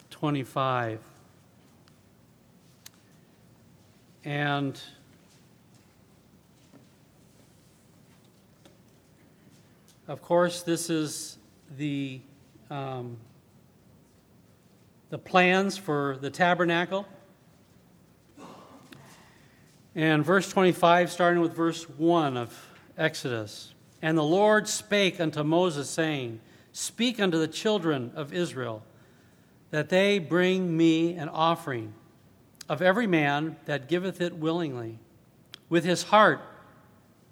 25. 0.10 1.00
And 4.26 4.80
of 10.08 10.22
course, 10.22 10.64
this 10.64 10.90
is 10.90 11.38
the, 11.78 12.20
um, 12.70 13.18
the 15.10 15.18
plans 15.18 15.78
for 15.78 16.18
the 16.22 16.30
tabernacle. 16.30 17.06
And 19.96 20.26
verse 20.26 20.50
25, 20.50 21.12
starting 21.12 21.42
with 21.42 21.54
verse 21.54 21.88
1 21.88 22.36
of 22.36 22.70
Exodus. 22.98 23.74
And 24.02 24.18
the 24.18 24.24
Lord 24.24 24.68
spake 24.68 25.20
unto 25.20 25.44
Moses, 25.44 25.90
saying, 25.90 26.40
Speak 26.72 27.20
unto 27.20 27.38
the 27.38 27.48
children 27.48 28.12
of 28.16 28.34
Israel, 28.34 28.84
that 29.70 29.90
they 29.90 30.18
bring 30.18 30.76
me 30.76 31.14
an 31.14 31.30
offering 31.30 31.94
of 32.68 32.82
every 32.82 33.06
man 33.06 33.56
that 33.66 33.88
giveth 33.88 34.20
it 34.20 34.36
willingly. 34.36 35.00
With 35.70 35.84
his 35.84 36.04
heart 36.04 36.42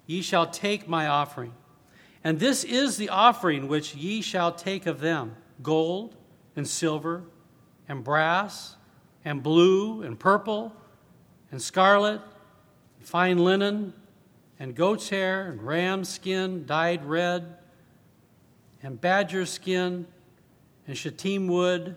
ye 0.06 0.22
shall 0.22 0.46
take 0.46 0.88
my 0.88 1.08
offering. 1.08 1.52
And 2.22 2.38
this 2.38 2.62
is 2.62 2.96
the 2.96 3.08
offering 3.08 3.66
which 3.66 3.94
ye 3.96 4.22
shall 4.22 4.52
take 4.52 4.86
of 4.86 5.00
them 5.00 5.36
gold 5.62 6.14
and 6.54 6.66
silver 6.66 7.24
and 7.88 8.04
brass 8.04 8.76
and 9.24 9.42
blue 9.42 10.02
and 10.02 10.18
purple 10.18 10.72
and 11.50 11.60
scarlet 11.60 12.20
fine 13.02 13.38
linen, 13.38 13.92
and 14.58 14.74
goat's 14.74 15.08
hair, 15.08 15.50
and 15.50 15.62
ram 15.62 16.04
skin 16.04 16.64
dyed 16.66 17.04
red, 17.04 17.56
and 18.82 19.00
badger 19.00 19.46
skin, 19.46 20.06
and 20.86 20.96
shittim 20.96 21.48
wood, 21.48 21.96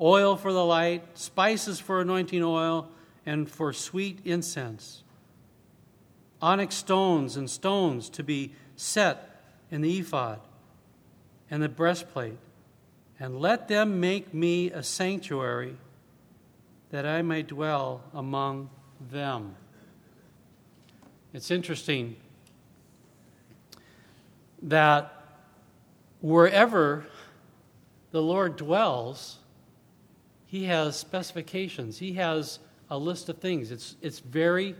oil 0.00 0.36
for 0.36 0.52
the 0.52 0.64
light, 0.64 1.18
spices 1.18 1.80
for 1.80 2.00
anointing 2.00 2.42
oil, 2.42 2.88
and 3.24 3.50
for 3.50 3.72
sweet 3.72 4.20
incense, 4.24 5.02
onyx 6.40 6.74
stones 6.74 7.36
and 7.36 7.50
stones 7.50 8.08
to 8.10 8.22
be 8.22 8.52
set 8.76 9.42
in 9.70 9.80
the 9.80 9.98
ephod 9.98 10.40
and 11.50 11.62
the 11.62 11.68
breastplate, 11.68 12.38
and 13.18 13.40
let 13.40 13.68
them 13.68 13.98
make 13.98 14.34
me 14.34 14.70
a 14.70 14.82
sanctuary 14.82 15.76
that 16.90 17.06
I 17.06 17.22
may 17.22 17.42
dwell 17.42 18.02
among 18.12 18.70
them. 19.10 19.56
It's 21.32 21.50
interesting 21.50 22.16
that 24.62 25.12
wherever 26.20 27.06
the 28.10 28.22
Lord 28.22 28.56
dwells, 28.56 29.38
He 30.46 30.64
has 30.64 30.96
specifications. 30.96 31.98
He 31.98 32.14
has 32.14 32.58
a 32.90 32.98
list 32.98 33.28
of 33.28 33.38
things. 33.38 33.70
It's, 33.70 33.96
it's 34.00 34.20
very 34.20 34.74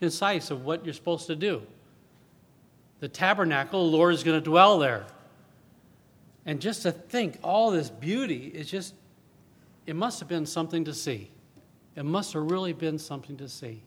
concise 0.00 0.50
of 0.50 0.64
what 0.64 0.84
you're 0.84 0.94
supposed 0.94 1.26
to 1.26 1.36
do. 1.36 1.62
The 3.00 3.08
tabernacle, 3.08 3.90
the 3.90 3.96
Lord 3.96 4.14
is 4.14 4.24
going 4.24 4.38
to 4.38 4.44
dwell 4.44 4.78
there. 4.78 5.06
And 6.46 6.60
just 6.60 6.82
to 6.82 6.92
think, 6.92 7.38
all 7.42 7.70
this 7.70 7.90
beauty 7.90 8.46
is 8.46 8.70
just, 8.70 8.94
it 9.86 9.94
must 9.94 10.18
have 10.20 10.28
been 10.28 10.46
something 10.46 10.84
to 10.84 10.94
see. 10.94 11.30
It 11.94 12.04
must 12.04 12.32
have 12.32 12.50
really 12.50 12.72
been 12.72 12.98
something 12.98 13.36
to 13.36 13.48
see. 13.48 13.82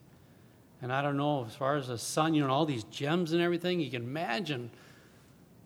And 0.82 0.92
I 0.92 1.00
don't 1.00 1.16
know, 1.16 1.46
as 1.46 1.54
far 1.54 1.76
as 1.76 1.86
the 1.86 1.96
sun, 1.96 2.34
you 2.34 2.44
know, 2.44 2.52
all 2.52 2.66
these 2.66 2.82
gems 2.84 3.32
and 3.32 3.40
everything, 3.40 3.78
you 3.78 3.90
can 3.90 4.02
imagine 4.02 4.70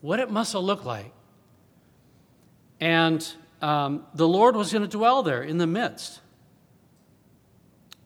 what 0.03 0.21
it 0.21 0.31
must 0.31 0.53
have 0.53 0.63
looked 0.63 0.85
like. 0.85 1.11
And 2.81 3.27
um, 3.63 4.07
the 4.15 4.29
Lord 4.29 4.55
was 4.55 4.71
going 4.71 4.83
to 4.83 4.89
dwell 4.89 5.23
there 5.23 5.43
in 5.43 5.57
the 5.57 5.67
midst. 5.67 6.21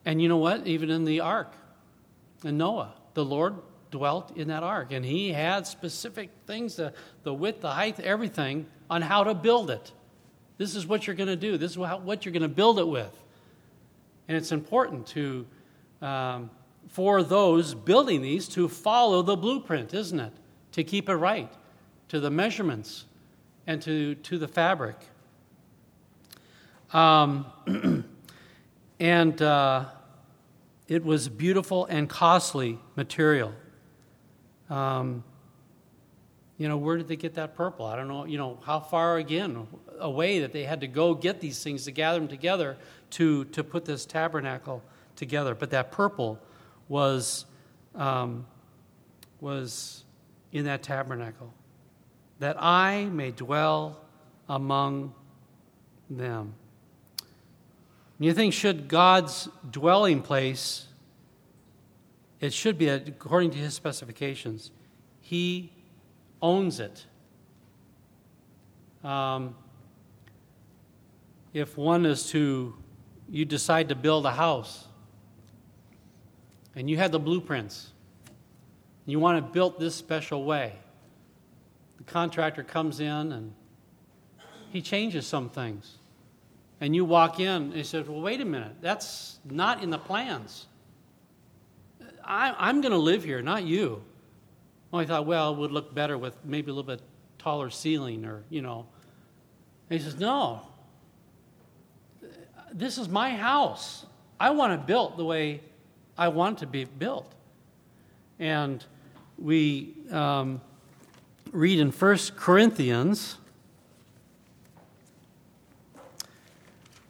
And 0.05 0.23
you 0.23 0.29
know 0.29 0.37
what? 0.37 0.69
Even 0.69 0.89
in 0.89 1.05
the 1.05 1.21
ark, 1.21 1.53
in 2.45 2.57
Noah, 2.57 2.95
the 3.15 3.25
Lord 3.25 3.57
dwelt 3.91 4.37
in 4.37 4.49
that 4.49 4.63
ark. 4.63 4.93
And 4.93 5.05
he 5.05 5.33
had 5.33 5.67
specific 5.67 6.31
things 6.47 6.77
the, 6.77 6.93
the 7.25 7.35
width, 7.35 7.61
the 7.61 7.73
height, 7.73 7.99
everything 7.99 8.67
on 8.89 9.03
how 9.03 9.25
to 9.25 9.35
build 9.35 9.71
it. 9.71 9.93
This 10.59 10.77
is 10.77 10.87
what 10.87 11.07
you're 11.07 11.17
going 11.17 11.29
to 11.29 11.37
do, 11.37 11.57
this 11.57 11.73
is 11.73 11.79
what 11.79 12.25
you're 12.25 12.33
going 12.33 12.43
to 12.43 12.49
build 12.49 12.79
it 12.79 12.87
with. 12.87 13.13
And 14.29 14.37
it's 14.37 14.53
important 14.53 15.09
to, 15.09 15.47
um, 16.03 16.51
for 16.91 17.23
those 17.23 17.75
building 17.75 18.21
these 18.21 18.49
to 18.49 18.69
follow 18.69 19.23
the 19.23 19.37
blueprint, 19.37 19.95
isn't 19.95 20.19
it? 20.19 20.33
To 20.73 20.85
keep 20.85 21.09
it 21.09 21.15
right, 21.15 21.53
to 22.09 22.21
the 22.21 22.31
measurements, 22.31 23.05
and 23.67 23.81
to, 23.83 24.17
to 24.17 24.39
the 24.39 24.49
fabric. 24.49 24.97
Um, 26.93 27.47
and 29.01 29.41
uh, 29.41 29.85
it 30.89 31.05
was 31.05 31.29
beautiful 31.29 31.87
and 31.87 32.09
costly 32.09 32.79
material. 32.97 33.53
Um, 34.69 35.23
you 36.59 36.69
know, 36.69 36.77
where 36.77 36.97
did 36.97 37.07
they 37.07 37.17
get 37.17 37.35
that 37.35 37.55
purple? 37.55 37.87
I 37.87 37.97
don't 37.97 38.09
know, 38.09 38.25
you 38.25 38.37
know, 38.37 38.59
how 38.65 38.81
far 38.81 39.17
again 39.17 39.67
away 39.99 40.41
that 40.41 40.53
they 40.53 40.65
had 40.65 40.81
to 40.81 40.89
go 40.89 41.15
get 41.15 41.41
these 41.41 41.63
things 41.63 41.85
to 41.85 41.93
gather 41.93 42.19
them 42.19 42.29
together 42.29 42.77
to, 43.11 43.45
to 43.47 43.63
put 43.63 43.85
this 43.85 44.05
tabernacle 44.05 44.83
together. 45.15 45.55
But 45.55 45.71
that 45.71 45.93
purple 45.93 46.39
was, 46.91 47.47
um, 47.95 48.45
was 49.41 50.05
in 50.53 50.65
that 50.65 50.83
tabernacle, 50.83 51.55
that 52.41 52.57
I 52.59 53.05
may 53.05 53.31
dwell 53.31 54.01
among 54.49 55.15
them. 56.11 56.55
You 58.19 58.35
think, 58.35 58.53
should 58.53 58.89
God's 58.89 59.49
dwelling 59.71 60.21
place, 60.21 60.89
it 62.41 62.53
should 62.53 62.77
be 62.77 62.89
according 62.89 63.53
to 63.53 63.59
his 63.59 63.73
specifications. 63.73 64.73
He 65.21 65.73
owns 66.43 66.81
it. 66.81 67.07
Um, 69.05 69.55
if 71.55 71.79
one 71.79 72.05
is 72.05 72.29
to, 72.31 72.75
you 73.31 73.45
decide 73.45 73.89
to 73.91 73.95
build 73.95 74.27
a 74.27 74.33
house, 74.33 74.89
and 76.81 76.89
you 76.89 76.97
had 76.97 77.13
the 77.13 77.19
blueprints, 77.19 77.91
you 79.05 79.21
want 79.21 79.37
it 79.37 79.53
built 79.53 79.79
this 79.79 79.95
special 79.95 80.47
way. 80.47 80.73
The 81.99 82.05
contractor 82.05 82.63
comes 82.63 83.01
in 83.01 83.33
and 83.33 83.53
he 84.71 84.81
changes 84.81 85.27
some 85.27 85.51
things. 85.51 85.99
And 86.81 86.97
you 86.97 87.05
walk 87.05 87.39
in 87.39 87.65
and 87.65 87.75
he 87.75 87.83
says, 87.83 88.09
Well, 88.09 88.23
wait 88.23 88.41
a 88.41 88.47
minute, 88.47 88.77
that's 88.81 89.41
not 89.45 89.83
in 89.83 89.91
the 89.91 89.99
plans. 89.99 90.69
I, 92.25 92.71
am 92.71 92.81
going 92.81 92.93
to 92.93 92.99
live 92.99 93.25
here, 93.25 93.43
not 93.43 93.65
you. 93.65 94.03
Well, 94.91 95.03
I 95.03 95.05
thought, 95.05 95.27
well, 95.27 95.53
it 95.53 95.59
would 95.59 95.73
look 95.73 95.95
better 95.95 96.17
with 96.17 96.35
maybe 96.47 96.71
a 96.71 96.75
little 96.75 96.91
bit 96.91 97.03
taller 97.39 97.69
ceiling 97.69 98.25
or, 98.25 98.43
you 98.49 98.63
know. 98.63 98.87
And 99.91 100.01
he 100.01 100.03
says, 100.03 100.19
No, 100.19 100.63
this 102.73 102.97
is 102.97 103.07
my 103.07 103.37
house. 103.37 104.07
I 104.41 104.49
want 104.49 104.73
it 104.73 104.87
built 104.87 105.19
the 105.19 105.27
way 105.27 105.61
I 106.21 106.29
want 106.29 106.59
to 106.59 106.67
be 106.67 106.85
built. 106.85 107.33
And 108.39 108.85
we 109.39 109.95
um, 110.11 110.61
read 111.51 111.81
in 111.81 111.91
1 111.91 112.19
Corinthians, 112.37 113.39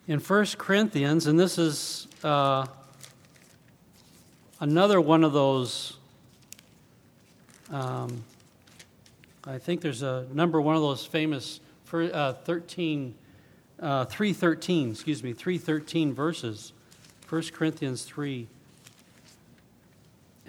in 0.07 0.21
1 0.21 0.47
Corinthians, 0.59 1.27
and 1.27 1.41
this 1.41 1.59
is 1.59 2.07
uh, 2.23 2.65
another 4.61 5.01
one 5.01 5.25
of 5.25 5.33
those. 5.33 5.97
Um, 7.73 8.23
I 9.45 9.59
think 9.59 9.81
there's 9.81 10.05
a 10.05 10.25
number 10.33 10.61
one 10.61 10.77
of 10.77 10.83
those 10.83 11.05
famous 11.05 11.59
uh, 11.93 12.35
13 12.35 13.17
uh, 13.81 14.05
313, 14.05 14.93
excuse 14.93 15.25
me, 15.25 15.33
313 15.33 16.15
verses. 16.15 16.73
1 17.29 17.43
Corinthians 17.53 18.05
3 18.05 18.47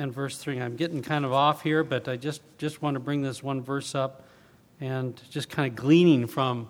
and 0.02 0.14
verse 0.14 0.38
3. 0.38 0.60
I'm 0.60 0.76
getting 0.76 1.02
kind 1.02 1.24
of 1.24 1.32
off 1.32 1.64
here, 1.64 1.84
but 1.84 2.08
I 2.08 2.18
just, 2.18 2.42
just 2.58 2.82
want 2.82 2.96
to 2.96 3.00
bring 3.00 3.22
this 3.22 3.42
one 3.42 3.62
verse 3.62 3.96
up 3.96 4.28
and 4.80 5.22
just 5.30 5.50
kind 5.50 5.70
of 5.72 5.76
gleaning 5.76 6.28
from 6.28 6.70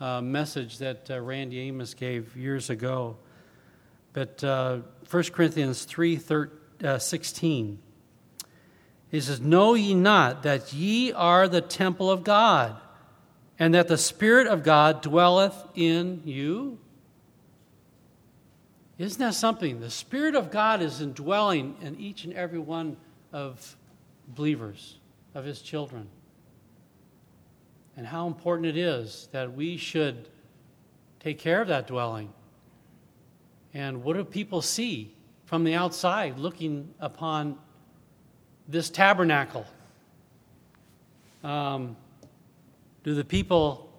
a 0.00 0.20
message 0.20 0.78
that 0.78 1.10
uh, 1.10 1.20
Randy 1.20 1.60
Amos 1.60 1.94
gave 1.94 2.36
years 2.36 2.70
ago. 2.70 3.16
But 4.12 4.42
uh, 4.42 4.78
1 5.08 5.22
Corinthians 5.24 5.84
3 5.84 6.16
13, 6.16 6.58
uh, 6.84 6.98
16, 6.98 7.78
he 9.10 9.20
says, 9.20 9.40
Know 9.40 9.74
ye 9.74 9.94
not 9.94 10.42
that 10.42 10.72
ye 10.72 11.12
are 11.12 11.46
the 11.46 11.60
temple 11.60 12.10
of 12.10 12.24
God? 12.24 12.80
and 13.60 13.74
that 13.74 13.88
the 13.88 13.98
Spirit 13.98 14.46
of 14.46 14.64
God 14.64 15.02
dwelleth 15.02 15.54
in 15.74 16.22
you? 16.24 16.78
Isn't 19.00 19.18
that 19.20 19.32
something? 19.32 19.80
The 19.80 19.88
Spirit 19.88 20.34
of 20.34 20.50
God 20.50 20.82
is 20.82 21.00
indwelling 21.00 21.74
in 21.80 21.98
each 21.98 22.24
and 22.24 22.34
every 22.34 22.58
one 22.58 22.98
of 23.32 23.74
believers, 24.28 24.98
of 25.34 25.42
His 25.42 25.62
children. 25.62 26.06
And 27.96 28.06
how 28.06 28.26
important 28.26 28.66
it 28.66 28.76
is 28.76 29.30
that 29.32 29.54
we 29.54 29.78
should 29.78 30.28
take 31.18 31.38
care 31.38 31.62
of 31.62 31.68
that 31.68 31.86
dwelling. 31.86 32.30
And 33.72 34.04
what 34.04 34.16
do 34.16 34.24
people 34.24 34.60
see 34.60 35.14
from 35.46 35.64
the 35.64 35.74
outside 35.74 36.38
looking 36.38 36.92
upon 37.00 37.56
this 38.68 38.90
tabernacle? 38.90 39.64
Um, 41.42 41.96
do 43.02 43.14
the 43.14 43.24
people 43.24 43.90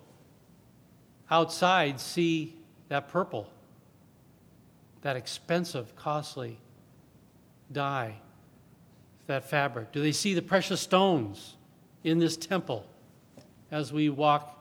outside 1.32 2.00
see 2.00 2.56
that 2.90 3.08
purple, 3.08 3.50
that 5.02 5.16
expensive, 5.16 5.96
costly 5.96 6.60
dye, 7.72 8.16
that 9.28 9.50
fabric? 9.50 9.92
Do 9.92 10.02
they 10.02 10.12
see 10.12 10.34
the 10.34 10.42
precious 10.42 10.82
stones 10.82 11.56
in 12.04 12.20
this 12.20 12.38
temple 12.38 12.86
as 13.72 13.92
we 13.92 14.10
walk 14.10 14.58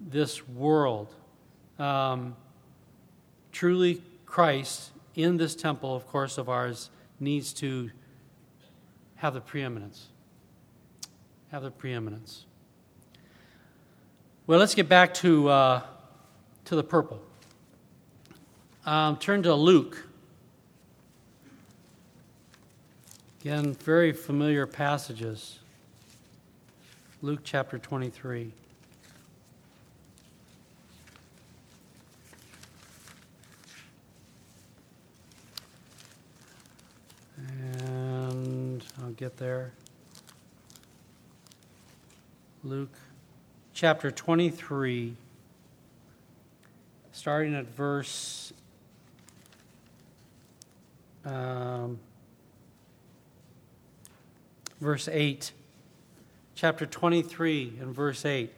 this 0.00 0.46
world? 0.48 1.14
Um, 1.78 2.36
truly, 3.52 4.02
Christ 4.26 4.90
in 5.14 5.36
this 5.36 5.54
temple, 5.54 5.94
of 5.94 6.06
course, 6.06 6.38
of 6.38 6.48
ours, 6.48 6.90
needs 7.18 7.52
to 7.54 7.90
have 9.16 9.34
the 9.34 9.40
preeminence. 9.40 10.08
Have 11.50 11.62
the 11.62 11.70
preeminence. 11.70 12.46
Well, 14.46 14.58
let's 14.58 14.74
get 14.74 14.88
back 14.88 15.14
to, 15.14 15.48
uh, 15.48 15.82
to 16.66 16.76
the 16.76 16.82
purple. 16.82 17.20
Um, 18.86 19.18
turn 19.18 19.42
to 19.42 19.54
Luke. 19.54 20.06
Again, 23.42 23.74
very 23.74 24.12
familiar 24.12 24.66
passages. 24.66 25.58
Luke 27.20 27.40
chapter 27.44 27.78
23. 27.78 28.52
And 37.36 38.82
I'll 39.02 39.10
get 39.12 39.36
there. 39.36 39.72
Luke 42.64 42.94
chapter 43.74 44.10
23, 44.10 45.16
starting 47.12 47.54
at 47.54 47.66
verse 47.66 48.52
um, 51.24 51.98
verse 54.80 55.08
8. 55.08 55.52
Chapter 56.54 56.84
23 56.84 57.78
and 57.80 57.94
verse 57.94 58.24
8. 58.24 58.52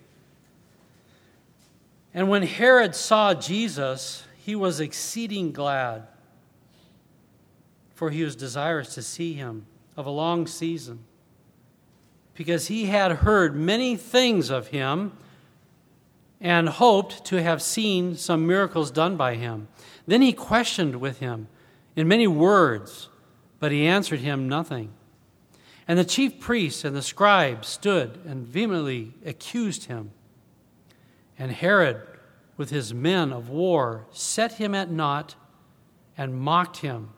And 2.15 2.29
when 2.29 2.43
Herod 2.43 2.95
saw 2.95 3.33
Jesus, 3.33 4.25
he 4.45 4.55
was 4.55 4.81
exceeding 4.81 5.53
glad, 5.53 6.07
for 7.95 8.11
he 8.11 8.25
was 8.25 8.35
desirous 8.35 8.95
to 8.95 9.03
see 9.03 9.35
him 9.35 9.67
of 9.97 10.07
a 10.07 10.11
long 10.11 10.47
season 10.47 11.05
because 12.35 12.69
he 12.69 12.87
had 12.87 13.13
heard 13.13 13.55
many 13.55 13.97
things 13.97 14.51
of 14.51 14.69
him 14.69 15.13
and 16.41 16.69
hoped 16.69 17.25
to 17.27 17.41
have 17.41 17.63
seen 17.63 18.17
some 18.17 18.47
miracles 18.47 18.91
done 18.91 19.17
by 19.17 19.37
him. 19.37 19.69
Then 20.07 20.23
he 20.23 20.33
questioned 20.33 20.97
with 20.97 21.21
him 21.21 21.47
in 21.97 22.09
many 22.09 22.27
words, 22.27 23.09
but 23.59 23.73
he 23.73 23.87
answered 23.87 24.21
him 24.21 24.49
nothing. 24.49 24.93
And 25.87 25.99
the 25.99 26.05
chief 26.05 26.41
priests 26.41 26.85
and 26.85 26.95
the 26.95 27.03
scribes 27.03 27.69
stood 27.69 28.21
and 28.25 28.47
vehemently 28.47 29.15
accused 29.25 29.85
him. 29.85 30.13
And 31.39 31.51
Herod, 31.51 32.01
with 32.57 32.71
his 32.71 32.95
men 32.95 33.33
of 33.33 33.49
war, 33.49 34.07
set 34.11 34.53
him 34.55 34.75
at 34.75 34.91
naught 34.91 35.35
and 36.17 36.39
mocked 36.39 36.79
him 36.79 37.11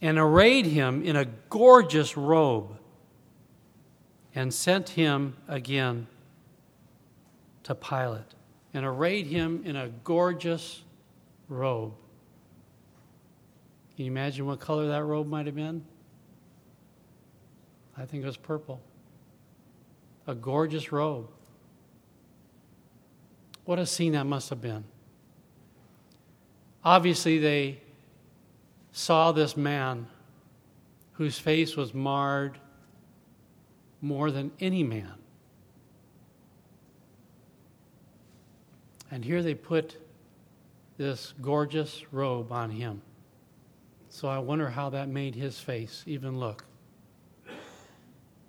and 0.00 0.18
arrayed 0.18 0.66
him 0.66 1.02
in 1.02 1.16
a 1.16 1.26
gorgeous 1.48 2.16
robe 2.16 2.76
and 4.34 4.54
sent 4.54 4.90
him 4.90 5.36
again 5.48 6.06
to 7.64 7.74
Pilate 7.74 8.34
and 8.72 8.84
arrayed 8.84 9.26
him 9.26 9.62
in 9.64 9.76
a 9.76 9.88
gorgeous 9.88 10.82
robe. 11.48 11.92
Can 14.00 14.06
you 14.06 14.12
imagine 14.12 14.46
what 14.46 14.60
color 14.60 14.88
that 14.88 15.04
robe 15.04 15.26
might 15.26 15.44
have 15.44 15.54
been? 15.54 15.84
I 17.98 18.06
think 18.06 18.22
it 18.22 18.26
was 18.26 18.38
purple. 18.38 18.80
A 20.26 20.34
gorgeous 20.34 20.90
robe. 20.90 21.28
What 23.66 23.78
a 23.78 23.84
scene 23.84 24.12
that 24.12 24.24
must 24.24 24.48
have 24.48 24.62
been. 24.62 24.84
Obviously, 26.82 27.36
they 27.36 27.82
saw 28.90 29.32
this 29.32 29.54
man 29.54 30.06
whose 31.12 31.38
face 31.38 31.76
was 31.76 31.92
marred 31.92 32.56
more 34.00 34.30
than 34.30 34.50
any 34.60 34.82
man. 34.82 35.12
And 39.10 39.22
here 39.22 39.42
they 39.42 39.54
put 39.54 39.98
this 40.96 41.34
gorgeous 41.42 42.02
robe 42.10 42.50
on 42.50 42.70
him. 42.70 43.02
So 44.20 44.28
I 44.28 44.38
wonder 44.38 44.68
how 44.68 44.90
that 44.90 45.08
made 45.08 45.34
his 45.34 45.58
face 45.58 46.04
even 46.06 46.38
look 46.38 46.66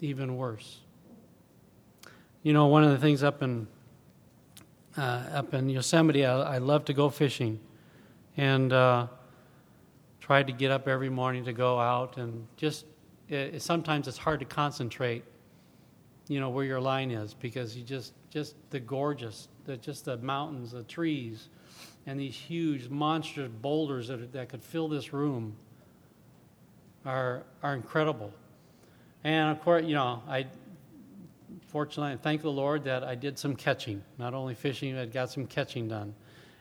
even 0.01 0.35
worse. 0.35 0.81
You 2.43 2.51
know, 2.51 2.67
one 2.67 2.83
of 2.83 2.91
the 2.91 2.97
things 2.97 3.23
up 3.23 3.41
in 3.41 3.69
uh, 4.97 5.01
up 5.31 5.53
in 5.53 5.69
Yosemite, 5.69 6.25
I, 6.25 6.55
I, 6.55 6.57
love 6.57 6.83
to 6.85 6.93
go 6.93 7.09
fishing, 7.09 7.57
and 8.35 8.73
uh, 8.73 9.07
tried 10.19 10.47
to 10.47 10.51
get 10.51 10.71
up 10.71 10.89
every 10.89 11.07
morning 11.07 11.45
to 11.45 11.53
go 11.53 11.79
out, 11.79 12.17
and 12.17 12.45
just 12.57 12.85
it, 13.29 13.61
sometimes 13.61 14.09
it's 14.09 14.17
hard 14.17 14.41
to 14.41 14.45
concentrate. 14.45 15.23
You 16.27 16.41
know 16.41 16.49
where 16.49 16.65
your 16.65 16.81
line 16.81 17.11
is 17.11 17.33
because 17.33 17.77
you 17.77 17.85
just 17.85 18.11
just 18.29 18.55
the 18.71 18.79
gorgeous, 18.81 19.47
the 19.63 19.77
just 19.77 20.03
the 20.03 20.17
mountains, 20.17 20.71
the 20.71 20.83
trees, 20.83 21.47
and 22.05 22.19
these 22.19 22.35
huge 22.35 22.89
monstrous 22.89 23.49
boulders 23.61 24.07
that 24.07 24.33
that 24.33 24.49
could 24.49 24.63
fill 24.63 24.87
this 24.87 25.13
room 25.13 25.55
are 27.05 27.43
are 27.61 27.75
incredible. 27.75 28.33
And 29.23 29.49
of 29.49 29.61
course, 29.61 29.85
you 29.85 29.93
know, 29.93 30.23
I 30.27 30.47
fortunately 31.67 32.17
thank 32.21 32.41
the 32.41 32.51
Lord 32.51 32.83
that 32.83 33.03
I 33.03 33.15
did 33.15 33.39
some 33.39 33.55
catching, 33.55 34.03
not 34.17 34.33
only 34.33 34.55
fishing, 34.55 34.97
I 34.97 35.05
got 35.05 35.29
some 35.29 35.47
catching 35.47 35.87
done. 35.87 36.13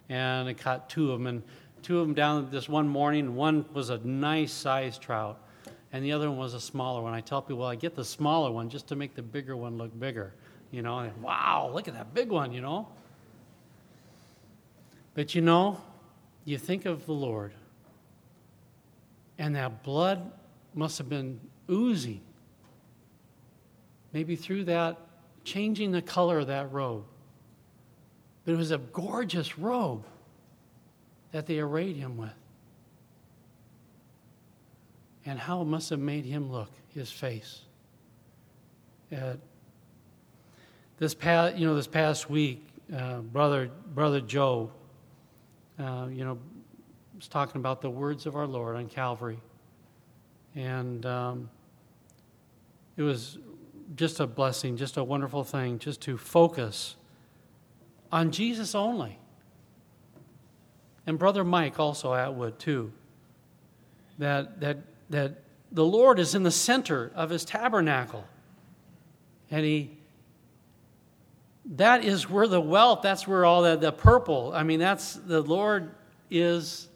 And 0.08 0.48
I 0.48 0.54
caught 0.54 0.90
two 0.90 1.12
of 1.12 1.18
them, 1.18 1.26
and 1.26 1.42
two 1.82 2.00
of 2.00 2.06
them 2.06 2.14
down 2.14 2.50
this 2.50 2.68
one 2.68 2.88
morning. 2.88 3.34
One 3.36 3.64
was 3.72 3.90
a 3.90 3.98
nice 3.98 4.52
sized 4.52 5.00
trout, 5.00 5.40
and 5.92 6.04
the 6.04 6.12
other 6.12 6.28
one 6.28 6.38
was 6.38 6.54
a 6.54 6.60
smaller 6.60 7.00
one. 7.00 7.14
I 7.14 7.20
tell 7.20 7.40
people, 7.42 7.58
well, 7.58 7.68
I 7.68 7.76
get 7.76 7.94
the 7.94 8.04
smaller 8.04 8.50
one 8.50 8.68
just 8.68 8.88
to 8.88 8.96
make 8.96 9.14
the 9.14 9.22
bigger 9.22 9.56
one 9.56 9.78
look 9.78 9.98
bigger. 9.98 10.34
You 10.72 10.82
know, 10.82 10.98
and, 11.00 11.22
wow, 11.22 11.70
look 11.72 11.88
at 11.88 11.94
that 11.94 12.12
big 12.14 12.30
one, 12.30 12.52
you 12.52 12.60
know. 12.60 12.88
But 15.14 15.34
you 15.34 15.40
know, 15.40 15.80
you 16.44 16.58
think 16.58 16.86
of 16.86 17.06
the 17.06 17.12
Lord, 17.12 17.52
and 19.38 19.56
that 19.56 19.82
blood 19.82 20.30
must 20.74 20.98
have 20.98 21.08
been 21.08 21.40
oozing 21.70 22.20
maybe 24.12 24.36
through 24.36 24.64
that, 24.64 24.96
changing 25.44 25.92
the 25.92 26.02
color 26.02 26.40
of 26.40 26.48
that 26.48 26.72
robe. 26.72 27.04
But 28.44 28.52
it 28.52 28.56
was 28.56 28.70
a 28.70 28.78
gorgeous 28.78 29.58
robe 29.58 30.04
that 31.32 31.46
they 31.46 31.58
arrayed 31.58 31.96
him 31.96 32.16
with. 32.16 32.30
And 35.26 35.38
how 35.38 35.62
it 35.62 35.66
must 35.66 35.90
have 35.90 36.00
made 36.00 36.24
him 36.24 36.50
look, 36.50 36.70
his 36.94 37.10
face. 37.10 37.60
Uh, 39.14 39.34
this 40.98 41.14
past, 41.14 41.56
you 41.56 41.66
know, 41.66 41.74
this 41.74 41.86
past 41.86 42.28
week, 42.28 42.66
uh, 42.94 43.18
brother, 43.18 43.70
brother 43.94 44.20
Joe, 44.20 44.70
uh, 45.80 46.08
you 46.12 46.24
know, 46.24 46.38
was 47.16 47.28
talking 47.28 47.58
about 47.58 47.80
the 47.80 47.90
words 47.90 48.26
of 48.26 48.36
our 48.36 48.46
Lord 48.46 48.76
on 48.76 48.88
Calvary, 48.88 49.40
and 50.54 51.04
um, 51.06 51.50
it 52.96 53.02
was 53.02 53.38
just 53.96 54.20
a 54.20 54.26
blessing, 54.26 54.76
just 54.76 54.96
a 54.96 55.04
wonderful 55.04 55.44
thing, 55.44 55.78
just 55.78 56.00
to 56.02 56.16
focus 56.16 56.96
on 58.12 58.30
Jesus 58.30 58.74
only. 58.74 59.18
And 61.06 61.18
Brother 61.18 61.44
Mike 61.44 61.80
also 61.80 62.14
Atwood, 62.14 62.58
too. 62.58 62.92
That, 64.18 64.60
that, 64.60 64.78
that 65.08 65.42
the 65.72 65.84
Lord 65.84 66.18
is 66.18 66.34
in 66.34 66.42
the 66.42 66.50
center 66.50 67.10
of 67.14 67.30
his 67.30 67.44
tabernacle. 67.44 68.24
And 69.50 69.64
he, 69.64 69.98
that 71.70 72.04
is 72.04 72.28
where 72.28 72.48
the 72.48 72.60
wealth, 72.60 73.00
that's 73.02 73.26
where 73.28 73.44
all 73.44 73.62
the, 73.62 73.76
the 73.76 73.92
purple, 73.92 74.52
I 74.54 74.64
mean, 74.64 74.80
that's, 74.80 75.14
the 75.14 75.40
Lord 75.40 75.94
is 76.30 76.88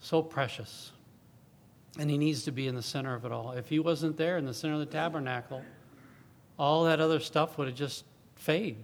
so 0.00 0.22
precious. 0.22 0.92
And 1.98 2.10
he 2.10 2.18
needs 2.18 2.44
to 2.44 2.52
be 2.52 2.66
in 2.66 2.74
the 2.74 2.82
center 2.82 3.14
of 3.14 3.24
it 3.24 3.30
all. 3.30 3.52
If 3.52 3.68
he 3.68 3.78
wasn't 3.78 4.16
there 4.16 4.38
in 4.38 4.46
the 4.46 4.54
center 4.54 4.74
of 4.74 4.80
the 4.80 4.86
tabernacle, 4.86 5.62
all 6.58 6.84
that 6.84 7.00
other 7.00 7.20
stuff 7.20 7.58
would 7.58 7.68
have 7.68 7.76
just 7.76 8.04
fade. 8.36 8.76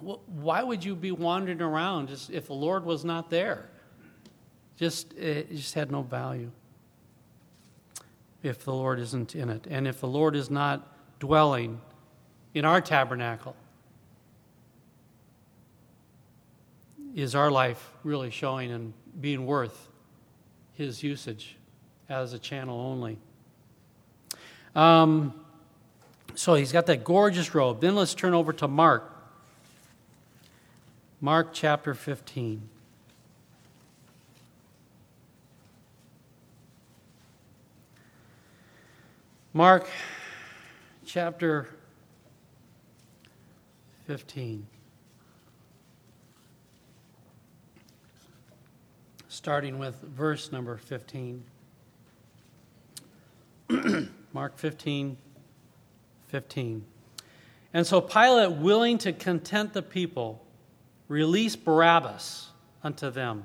Why 0.00 0.62
would 0.62 0.84
you 0.84 0.94
be 0.94 1.12
wandering 1.12 1.60
around 1.60 2.08
just 2.08 2.30
if 2.30 2.46
the 2.46 2.54
Lord 2.54 2.84
was 2.84 3.04
not 3.04 3.30
there? 3.30 3.68
Just 4.76 5.12
it 5.14 5.50
just 5.50 5.74
had 5.74 5.90
no 5.90 6.02
value 6.02 6.50
if 8.42 8.64
the 8.64 8.72
Lord 8.72 9.00
isn't 9.00 9.34
in 9.34 9.48
it, 9.48 9.66
and 9.68 9.88
if 9.88 10.00
the 10.00 10.06
Lord 10.06 10.36
is 10.36 10.50
not 10.50 10.86
dwelling 11.18 11.80
in 12.54 12.64
our 12.64 12.80
tabernacle. 12.80 13.56
Is 17.14 17.34
our 17.34 17.50
life 17.50 17.92
really 18.04 18.30
showing 18.30 18.70
and 18.70 18.92
being 19.20 19.46
worth 19.46 19.88
His 20.74 21.02
usage? 21.02 21.56
as 22.08 22.32
a 22.32 22.38
channel 22.38 22.80
only. 22.80 23.18
Um, 24.74 25.34
so 26.34 26.54
he's 26.54 26.72
got 26.72 26.86
that 26.86 27.04
gorgeous 27.04 27.54
robe. 27.54 27.80
Then 27.80 27.96
let's 27.96 28.14
turn 28.14 28.34
over 28.34 28.52
to 28.54 28.68
Mark. 28.68 29.14
Mark 31.20 31.50
chapter 31.52 31.94
15. 31.94 32.68
Mark 39.52 39.88
chapter 41.04 41.68
15. 44.08 44.66
Starting 49.28 49.78
with 49.78 50.00
verse 50.00 50.50
number 50.50 50.78
15. 50.78 51.44
Mark 54.32 54.56
15, 54.56 55.18
15. 56.28 56.84
And 57.74 57.86
so 57.86 58.00
Pilate, 58.00 58.52
willing 58.52 58.96
to 58.96 59.12
content 59.12 59.74
the 59.74 59.82
people, 59.82 60.42
released 61.08 61.62
Barabbas 61.62 62.48
unto 62.82 63.10
them 63.10 63.44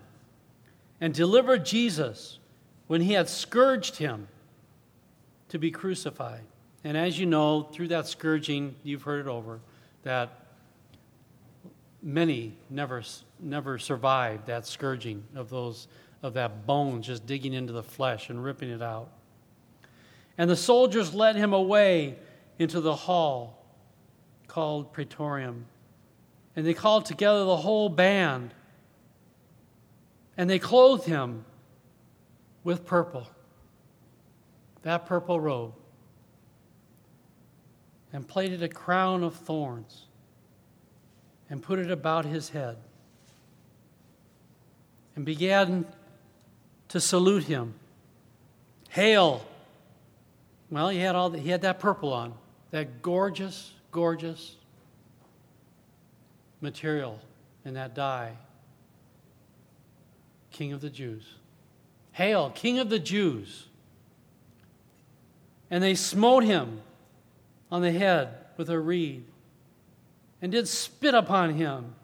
and 1.02 1.13
delivered 1.13 1.65
Jesus 1.65 2.39
when 2.88 3.02
he 3.02 3.12
had 3.12 3.28
scourged 3.28 3.97
him 3.97 4.30
to 5.49 5.60
be 5.60 5.71
crucified. 5.71 6.45
And 6.86 6.95
as 6.95 7.19
you 7.19 7.26
know, 7.26 7.63
through 7.63 7.89
that 7.89 8.08
scourging, 8.08 8.76
you've 8.82 9.04
heard 9.04 9.28
it 9.28 9.30
over, 9.30 9.60
that 10.04 10.42
many 12.03 12.57
never, 12.69 13.01
never 13.39 13.79
survived 13.79 14.47
that 14.47 14.67
scourging 14.67 15.23
of 15.35 15.49
those 15.49 15.87
of 16.21 16.33
that 16.35 16.65
bone 16.65 17.01
just 17.01 17.25
digging 17.25 17.53
into 17.53 17.73
the 17.73 17.83
flesh 17.83 18.29
and 18.29 18.43
ripping 18.43 18.69
it 18.69 18.81
out. 18.81 19.09
And 20.37 20.49
the 20.49 20.55
soldiers 20.55 21.13
led 21.13 21.35
him 21.35 21.53
away 21.53 22.15
into 22.57 22.79
the 22.79 22.95
hall 22.95 23.65
called 24.47 24.93
Praetorium. 24.93 25.65
And 26.55 26.65
they 26.65 26.73
called 26.73 27.05
together 27.05 27.43
the 27.43 27.57
whole 27.57 27.89
band. 27.89 28.53
And 30.37 30.49
they 30.49 30.59
clothed 30.59 31.05
him 31.05 31.43
with 32.63 32.85
purple, 32.85 33.27
that 34.83 35.05
purple 35.05 35.39
robe, 35.39 35.73
and 38.13 38.25
plaited 38.25 38.63
a 38.63 38.69
crown 38.69 39.23
of 39.23 39.35
thorns 39.35 40.05
and 41.53 41.61
put 41.61 41.77
it 41.77 41.91
about 41.91 42.25
his 42.25 42.49
head 42.49 42.77
and 45.15 45.23
began 45.23 45.85
to 46.87 46.99
salute 46.99 47.43
him 47.43 47.75
Hail. 48.89 49.45
Well, 50.71 50.89
he 50.89 50.97
had 50.97 51.15
all 51.15 51.29
the, 51.29 51.37
he 51.37 51.49
had 51.49 51.61
that 51.61 51.79
purple 51.79 52.11
on, 52.11 52.33
that 52.71 53.03
gorgeous, 53.03 53.71
gorgeous 53.91 54.55
material 56.59 57.19
and 57.65 57.75
that 57.75 57.93
dye. 57.93 58.33
King 60.49 60.73
of 60.73 60.81
the 60.81 60.89
Jews. 60.89 61.23
Hail, 62.13 62.49
King 62.49 62.79
of 62.79 62.89
the 62.89 62.97
Jews. 62.97 63.67
And 65.69 65.83
they 65.83 65.93
smote 65.93 66.43
him 66.43 66.81
on 67.71 67.83
the 67.83 67.91
head 67.91 68.29
with 68.57 68.71
a 68.71 68.79
reed 68.79 69.25
and 70.43 70.51
did 70.51 70.67
spit 70.67 71.13
upon 71.13 71.53
him. 71.53 71.95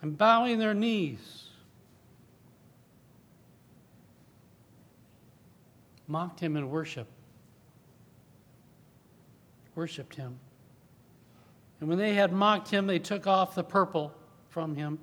And 0.00 0.16
bowing 0.16 0.58
their 0.58 0.72
knees, 0.72 1.44
mocked 6.08 6.40
him 6.40 6.56
in 6.56 6.70
worship. 6.70 7.06
Worshipped 9.74 10.14
him. 10.14 10.38
And 11.80 11.88
when 11.90 11.98
they 11.98 12.14
had 12.14 12.32
mocked 12.32 12.70
him, 12.70 12.86
they 12.86 12.98
took 12.98 13.26
off 13.26 13.54
the 13.54 13.62
purple 13.62 14.14
from 14.48 14.74
him 14.74 14.98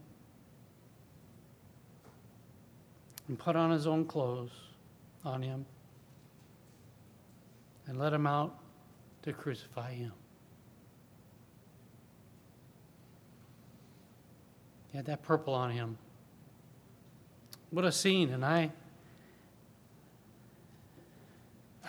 and 3.27 3.37
put 3.37 3.55
on 3.55 3.69
his 3.69 3.85
own 3.85 4.05
clothes 4.05 4.51
on 5.23 5.43
him 5.43 5.67
and 7.85 7.99
let 7.99 8.11
him 8.11 8.25
out 8.25 8.59
to 9.23 9.33
crucify 9.33 9.93
him. 9.93 10.13
He 14.91 14.97
had 14.97 15.05
that 15.05 15.21
purple 15.21 15.53
on 15.53 15.71
him. 15.71 15.97
What 17.69 17.85
a 17.85 17.91
scene, 17.91 18.31
and 18.31 18.43
I 18.43 18.71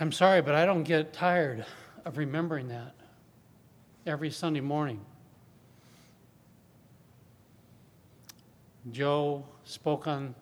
I'm 0.00 0.12
sorry, 0.12 0.40
but 0.40 0.54
I 0.54 0.64
don't 0.64 0.84
get 0.84 1.12
tired 1.12 1.66
of 2.06 2.16
remembering 2.16 2.68
that 2.68 2.94
every 4.06 4.30
Sunday 4.30 4.62
morning. 4.62 5.04
Joe 8.90 9.44
spoke 9.64 10.06
on 10.06 10.34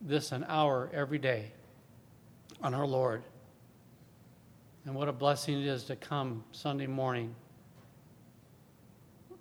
this 0.00 0.32
an 0.32 0.46
hour 0.48 0.88
every 0.94 1.18
day 1.18 1.52
on 2.62 2.72
our 2.72 2.86
Lord. 2.86 3.22
And 4.86 4.94
what 4.94 5.08
a 5.08 5.12
blessing 5.12 5.60
it 5.60 5.66
is 5.66 5.82
to 5.84 5.96
come 5.96 6.44
Sunday 6.52 6.86
morning 6.86 7.34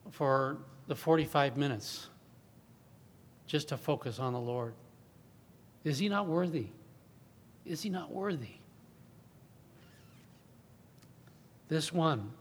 for 0.10 0.58
the 0.88 0.96
45 0.96 1.56
minutes 1.56 2.08
just 3.46 3.70
to 3.70 3.78
focus 3.78 4.18
on 4.18 4.34
the 4.34 4.40
Lord. 4.40 4.74
Is 5.84 6.00
he 6.00 6.10
not 6.10 6.26
worthy? 6.26 6.66
Is 7.64 7.84
he 7.84 7.92
not 7.92 8.12
worthy? 8.12 8.56
This 11.68 11.94
one 11.94 12.32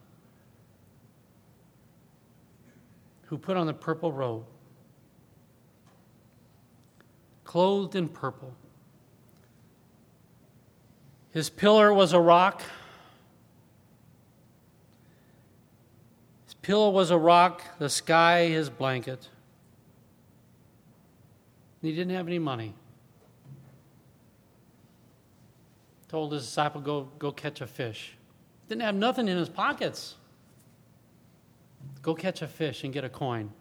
who 3.26 3.36
put 3.36 3.58
on 3.58 3.66
the 3.66 3.74
purple 3.74 4.12
robe, 4.12 4.46
clothed 7.44 7.96
in 7.96 8.08
purple. 8.08 8.54
His 11.32 11.50
pillar 11.50 11.92
was 11.92 12.14
a 12.14 12.20
rock. 12.20 12.62
Pillow 16.64 16.88
was 16.88 17.10
a 17.10 17.18
rock, 17.18 17.62
the 17.78 17.90
sky 17.90 18.46
his 18.46 18.70
blanket. 18.70 19.28
And 21.82 21.90
he 21.90 21.94
didn't 21.94 22.14
have 22.14 22.26
any 22.26 22.38
money. 22.38 22.74
Told 26.08 26.32
his 26.32 26.42
disciple, 26.42 26.80
go, 26.80 27.10
go 27.18 27.30
catch 27.32 27.60
a 27.60 27.66
fish. 27.66 28.16
Didn't 28.68 28.80
have 28.80 28.94
nothing 28.94 29.28
in 29.28 29.36
his 29.36 29.50
pockets. 29.50 30.14
Go 32.00 32.14
catch 32.14 32.40
a 32.40 32.48
fish 32.48 32.82
and 32.82 32.94
get 32.94 33.04
a 33.04 33.10
coin. 33.10 33.52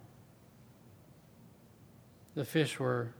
The 2.36 2.46
fish 2.46 2.80
were 2.80 3.14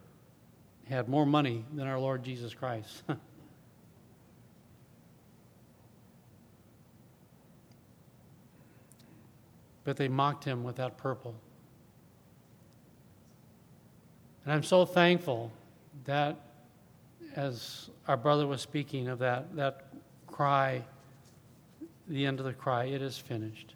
had 0.88 1.10
more 1.10 1.26
money 1.26 1.66
than 1.74 1.88
our 1.88 2.00
Lord 2.00 2.24
Jesus 2.24 2.54
Christ. 2.54 3.04
but 9.84 9.98
they 9.98 10.08
mocked 10.08 10.44
him 10.44 10.64
with 10.64 10.76
that 10.78 10.98
purple. 10.98 11.36
And 14.46 14.54
I'm 14.54 14.64
so 14.64 14.86
thankful 14.86 15.52
that 16.06 16.38
as 17.36 17.90
our 18.08 18.18
brother 18.18 18.46
was 18.46 18.62
speaking 18.62 19.08
of 19.08 19.20
that, 19.20 19.56
that 19.56 19.88
cry, 20.28 20.84
the 22.08 22.26
end 22.26 22.40
of 22.40 22.46
the 22.46 22.54
cry, 22.54 22.86
it 22.86 23.02
is 23.02 23.18
finished. 23.18 23.76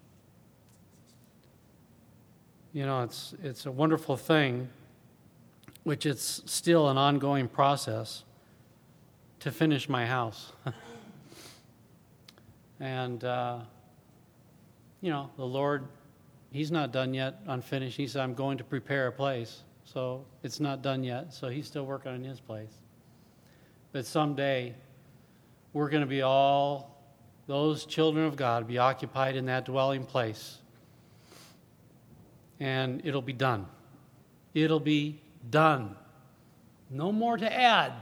You 2.73 2.85
know, 2.85 3.03
it's, 3.03 3.33
it's 3.41 3.65
a 3.65 3.71
wonderful 3.71 4.17
thing, 4.17 4.69
which 5.83 6.05
it's 6.05 6.43
still 6.45 6.89
an 6.89 6.97
ongoing 6.97 7.47
process 7.47 8.23
to 9.39 9.51
finish 9.51 9.87
my 9.87 10.05
house. 10.05 10.51
and, 12.79 13.23
uh, 13.23 13.59
you 15.01 15.09
know, 15.09 15.29
the 15.37 15.45
Lord, 15.45 15.87
He's 16.51 16.71
not 16.71 16.91
done 16.91 17.13
yet, 17.13 17.41
unfinished. 17.47 17.97
He 17.97 18.07
said, 18.07 18.21
I'm 18.21 18.33
going 18.33 18.57
to 18.57 18.63
prepare 18.63 19.07
a 19.07 19.11
place. 19.11 19.63
So 19.83 20.25
it's 20.43 20.59
not 20.59 20.81
done 20.81 21.03
yet. 21.03 21.33
So 21.33 21.49
He's 21.49 21.67
still 21.67 21.85
working 21.85 22.11
on 22.11 22.23
His 22.23 22.39
place. 22.39 22.73
But 23.91 24.05
someday, 24.05 24.75
we're 25.73 25.89
going 25.89 26.01
to 26.01 26.07
be 26.07 26.21
all, 26.21 27.01
those 27.47 27.85
children 27.85 28.25
of 28.25 28.35
God, 28.35 28.67
be 28.67 28.77
occupied 28.77 29.35
in 29.35 29.45
that 29.45 29.65
dwelling 29.65 30.03
place 30.03 30.59
and 32.59 33.01
it'll 33.05 33.21
be 33.21 33.33
done. 33.33 33.65
It'll 34.53 34.79
be 34.79 35.21
done. 35.49 35.95
No 36.89 37.11
more 37.11 37.37
to 37.37 37.53
add. 37.53 37.93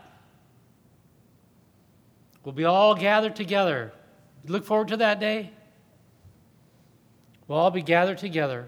We'll 2.43 2.53
be 2.53 2.65
all 2.65 2.95
gathered 2.95 3.35
together. 3.35 3.91
Look 4.45 4.65
forward 4.65 4.89
to 4.89 4.97
that 4.97 5.19
day. 5.19 5.51
We'll 7.47 7.59
all 7.59 7.71
be 7.71 7.81
gathered 7.81 8.17
together, 8.17 8.67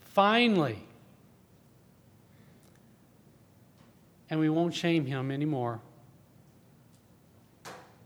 finally. 0.00 0.78
And 4.30 4.38
we 4.38 4.48
won't 4.48 4.74
shame 4.74 5.04
him 5.06 5.30
anymore. 5.30 5.80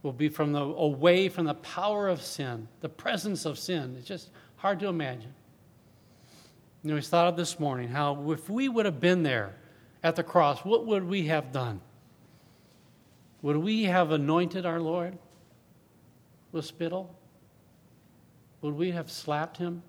We'll 0.02 0.12
be 0.12 0.29
from 0.29 0.52
the, 0.52 0.61
away 0.61 1.29
from 1.29 1.46
the 1.46 1.55
power 1.55 2.09
of 2.09 2.22
sin, 2.22 2.68
the 2.81 2.88
presence 2.88 3.44
of 3.44 3.59
sin. 3.59 3.96
It's 3.98 4.07
just 4.07 4.31
hard 4.57 4.81
to 4.81 4.87
imagine. 4.87 5.35
You 6.83 6.90
know, 6.90 6.94
we 6.94 7.02
thought 7.02 7.26
of 7.29 7.37
this 7.37 7.59
morning 7.59 7.88
how 7.88 8.31
if 8.31 8.48
we 8.48 8.68
would 8.68 8.87
have 8.87 9.00
been 9.00 9.22
there 9.22 9.55
at 10.02 10.16
the 10.16 10.22
cross, 10.22 10.64
what 10.64 10.87
would 10.87 11.05
we 11.05 11.26
have 11.26 11.52
done? 11.52 11.81
Would 13.42 13.57
we 13.57 13.85
have 13.85 14.12
anointed 14.12 14.64
our 14.64 14.81
Lord 14.81 15.18
with 16.52 16.64
spittle? 16.64 17.14
Would 18.62 18.74
we 18.74 18.92
have 18.92 19.11
slapped 19.11 19.57
him? 19.57 19.83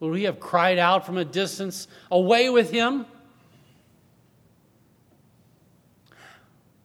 Would 0.00 0.12
we 0.12 0.22
have 0.24 0.38
cried 0.38 0.78
out 0.78 1.04
from 1.04 1.18
a 1.18 1.24
distance, 1.24 1.88
Away 2.10 2.50
with 2.50 2.70
him? 2.70 3.06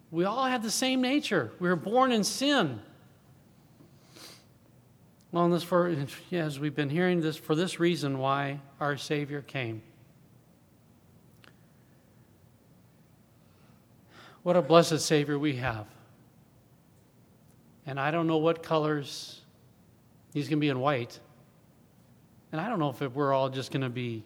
We 0.09 0.25
all 0.25 0.45
have 0.45 0.61
the 0.61 0.71
same 0.71 1.01
nature. 1.01 1.51
We 1.59 1.67
were 1.67 1.75
born 1.75 2.11
in 2.11 2.23
sin. 2.23 2.79
Well, 5.31 5.49
this 5.49 5.63
for, 5.63 5.95
as 6.31 6.59
we've 6.59 6.75
been 6.75 6.91
hearing 6.91 7.21
this, 7.21 7.35
for 7.35 7.55
this 7.55 7.79
reason 7.79 8.19
why 8.19 8.59
our 8.79 8.95
Savior 8.95 9.41
came. 9.41 9.81
What 14.43 14.55
a 14.55 14.61
blessed 14.61 14.99
Savior 14.99 15.39
we 15.39 15.55
have. 15.55 15.87
And 17.87 17.99
I 17.99 18.11
don't 18.11 18.27
know 18.27 18.37
what 18.37 18.61
colors 18.61 19.41
he's 20.33 20.47
going 20.47 20.59
to 20.59 20.61
be 20.61 20.69
in 20.69 20.79
white. 20.79 21.19
And 22.53 22.61
I 22.61 22.69
don't 22.69 22.79
know 22.79 22.95
if 22.97 23.01
we're 23.01 23.33
all 23.33 23.49
just 23.49 23.71
going 23.71 23.81
to 23.81 23.89
be, 23.89 24.23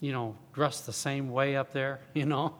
you 0.00 0.12
know, 0.12 0.34
dressed 0.54 0.86
the 0.86 0.92
same 0.94 1.30
way 1.30 1.56
up 1.56 1.72
there, 1.72 2.00
you 2.14 2.24
know. 2.24 2.54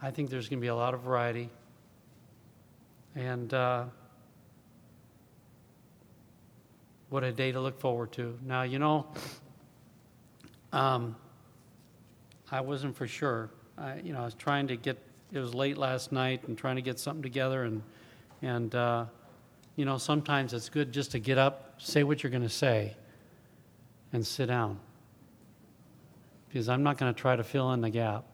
I 0.00 0.10
think 0.10 0.30
there's 0.30 0.48
going 0.48 0.60
to 0.60 0.62
be 0.62 0.68
a 0.68 0.74
lot 0.74 0.94
of 0.94 1.02
variety. 1.02 1.50
And, 3.14 3.52
uh, 3.52 3.84
What 7.10 7.24
a 7.24 7.32
day 7.32 7.52
to 7.52 7.60
look 7.60 7.80
forward 7.80 8.12
to. 8.12 8.38
Now, 8.44 8.62
you 8.64 8.78
know, 8.78 9.06
um, 10.74 11.16
I 12.50 12.60
wasn't 12.60 12.94
for 12.96 13.06
sure. 13.06 13.48
I, 13.78 13.96
you 14.00 14.12
know, 14.12 14.20
I 14.20 14.24
was 14.26 14.34
trying 14.34 14.68
to 14.68 14.76
get, 14.76 14.98
it 15.32 15.38
was 15.38 15.54
late 15.54 15.78
last 15.78 16.12
night 16.12 16.46
and 16.46 16.58
trying 16.58 16.76
to 16.76 16.82
get 16.82 16.98
something 16.98 17.22
together. 17.22 17.64
And, 17.64 17.82
and 18.42 18.74
uh, 18.74 19.06
you 19.76 19.86
know, 19.86 19.96
sometimes 19.96 20.52
it's 20.52 20.68
good 20.68 20.92
just 20.92 21.12
to 21.12 21.18
get 21.18 21.38
up, 21.38 21.67
say 21.78 22.02
what 22.02 22.22
you're 22.22 22.30
going 22.30 22.42
to 22.42 22.48
say, 22.48 22.96
and 24.12 24.26
sit 24.26 24.46
down. 24.46 24.78
Because 26.48 26.68
I'm 26.68 26.82
not 26.82 26.98
going 26.98 27.12
to 27.12 27.18
try 27.18 27.36
to 27.36 27.44
fill 27.44 27.72
in 27.72 27.80
the 27.80 27.90
gap. 27.90 28.24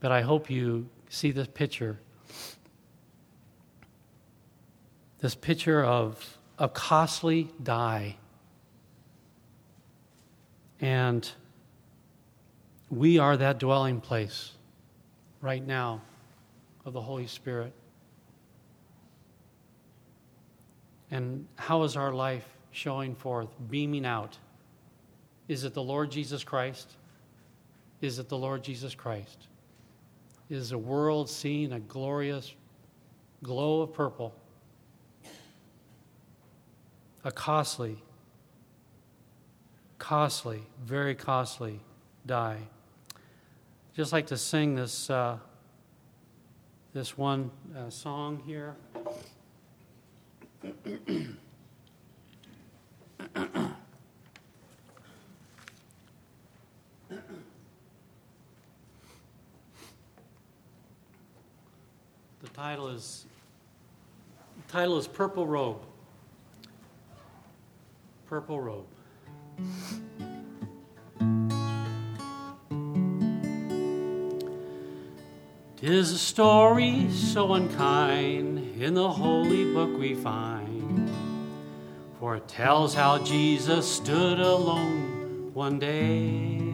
But 0.00 0.12
I 0.12 0.22
hope 0.22 0.50
you 0.50 0.88
see 1.08 1.30
this 1.30 1.48
picture. 1.48 1.98
This 5.20 5.34
picture 5.34 5.84
of 5.84 6.38
a 6.58 6.68
costly 6.68 7.50
dye. 7.62 8.16
And 10.80 11.28
we 12.88 13.18
are 13.18 13.36
that 13.36 13.58
dwelling 13.58 14.00
place 14.00 14.52
right 15.40 15.64
now 15.64 16.02
of 16.84 16.92
the 16.92 17.00
Holy 17.00 17.26
Spirit. 17.26 17.72
And 21.10 21.46
how 21.56 21.82
is 21.84 21.96
our 21.96 22.12
life 22.12 22.46
showing 22.70 23.14
forth, 23.14 23.48
beaming 23.70 24.04
out? 24.04 24.36
Is 25.48 25.64
it 25.64 25.72
the 25.74 25.82
Lord 25.82 26.10
Jesus 26.10 26.44
Christ? 26.44 26.92
Is 28.00 28.18
it 28.18 28.28
the 28.28 28.36
Lord 28.36 28.62
Jesus 28.62 28.94
Christ? 28.94 29.48
Is 30.50 30.70
the 30.70 30.78
world 30.78 31.28
seeing 31.28 31.72
a 31.72 31.80
glorious 31.80 32.54
glow 33.42 33.82
of 33.82 33.92
purple? 33.92 34.34
A 37.24 37.32
costly, 37.32 37.98
costly, 39.98 40.62
very 40.84 41.14
costly 41.14 41.80
dye. 42.24 42.58
Just 43.94 44.12
like 44.12 44.26
to 44.28 44.36
sing 44.36 44.76
this, 44.76 45.10
uh, 45.10 45.38
this 46.92 47.18
one 47.18 47.50
uh, 47.76 47.90
song 47.90 48.40
here. 48.46 48.76
The 50.60 50.74
title 62.54 62.88
is 62.88 63.26
the 64.56 64.72
title 64.72 64.98
is 64.98 65.06
Purple 65.06 65.46
Robe. 65.46 65.82
Purple 68.26 68.60
Robe. 68.60 68.86
Tis 75.76 76.10
a 76.10 76.18
story 76.18 77.08
so 77.12 77.52
unkind 77.54 78.57
in 78.80 78.94
the 78.94 79.10
holy 79.10 79.72
book 79.72 79.98
we 79.98 80.14
find, 80.14 81.10
for 82.18 82.36
it 82.36 82.46
tells 82.48 82.94
how 82.94 83.18
Jesus 83.18 83.86
stood 83.86 84.40
alone 84.40 85.50
one 85.52 85.78
day. 85.78 86.72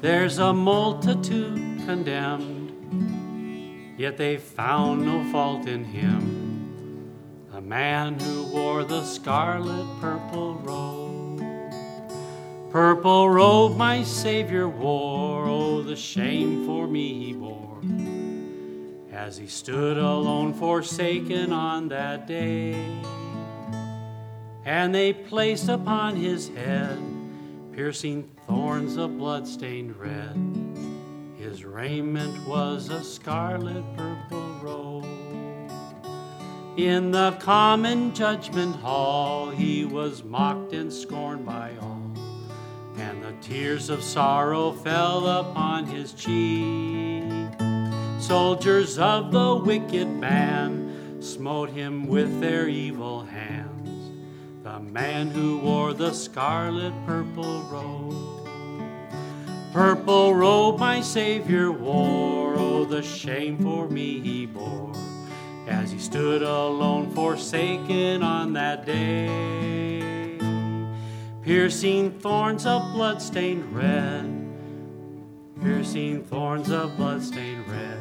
There's 0.00 0.38
a 0.38 0.52
multitude 0.52 1.84
condemned 1.84 2.58
yet 3.98 4.16
they 4.16 4.36
found 4.36 5.04
no 5.04 5.24
fault 5.32 5.66
in 5.66 5.84
him. 5.84 7.12
A 7.52 7.60
man 7.60 8.18
who 8.20 8.44
wore 8.44 8.84
the 8.84 9.02
scarlet 9.02 9.86
purple 10.00 10.54
robe. 10.54 11.42
Purple 12.70 13.28
robe 13.28 13.76
my 13.76 14.04
Savior 14.04 14.68
wore, 14.68 15.46
oh, 15.48 15.82
the 15.82 15.96
shame 15.96 16.64
for 16.64 16.86
me 16.86 17.24
he 17.24 17.32
bore. 17.32 17.80
As 19.18 19.36
he 19.36 19.48
stood 19.48 19.98
alone, 19.98 20.54
forsaken 20.54 21.52
on 21.52 21.88
that 21.88 22.26
day. 22.26 22.74
And 24.64 24.94
they 24.94 25.12
placed 25.12 25.68
upon 25.68 26.16
his 26.16 26.48
head 26.48 26.98
piercing 27.72 28.30
thorns 28.46 28.96
of 28.96 29.18
blood-stained 29.18 29.96
red 29.96 30.36
his 31.48 31.64
raiment 31.64 32.46
was 32.46 32.90
a 32.90 33.02
scarlet 33.02 33.84
purple 33.96 34.58
robe. 34.60 35.06
In 36.76 37.10
the 37.10 37.36
common 37.40 38.14
judgment 38.14 38.76
hall, 38.76 39.48
he 39.48 39.84
was 39.84 40.22
mocked 40.22 40.72
and 40.72 40.92
scorned 40.92 41.46
by 41.46 41.72
all, 41.80 42.02
and 42.96 43.22
the 43.22 43.32
tears 43.40 43.88
of 43.88 44.02
sorrow 44.02 44.72
fell 44.72 45.26
upon 45.26 45.86
his 45.86 46.12
cheek. 46.12 47.27
Soldiers 48.20 48.98
of 48.98 49.30
the 49.32 49.54
wicked 49.54 50.08
man 50.08 51.22
smote 51.22 51.70
him 51.70 52.08
with 52.08 52.40
their 52.40 52.68
evil 52.68 53.22
hands, 53.22 54.10
the 54.62 54.80
man 54.80 55.28
who 55.30 55.58
wore 55.58 55.94
the 55.94 56.12
scarlet 56.12 56.92
purple 57.06 57.62
robe. 57.70 58.48
Purple 59.72 60.34
robe 60.34 60.78
my 60.78 61.00
Savior 61.00 61.70
wore, 61.70 62.54
oh, 62.58 62.84
the 62.84 63.02
shame 63.02 63.56
for 63.58 63.88
me 63.88 64.20
he 64.20 64.46
bore, 64.46 64.92
as 65.66 65.90
he 65.90 65.98
stood 65.98 66.42
alone, 66.42 67.10
forsaken 67.12 68.22
on 68.22 68.52
that 68.52 68.84
day. 68.84 70.38
Piercing 71.42 72.18
thorns 72.18 72.66
of 72.66 72.82
blood-stained 72.92 73.74
red, 73.74 74.37
piercing 75.62 76.22
thorns 76.24 76.70
of 76.70 76.96
blood-stained 76.96 77.66
red, 77.68 77.98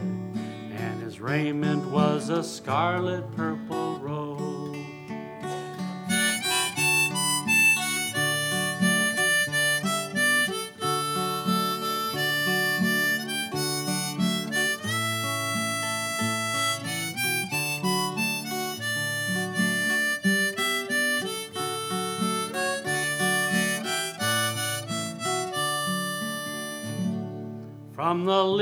and 0.72 1.02
his 1.02 1.20
raiment 1.20 1.86
was 1.92 2.30
a 2.30 2.44
scarlet 2.44 3.30
purple 3.36 4.00
robe. 4.00 4.37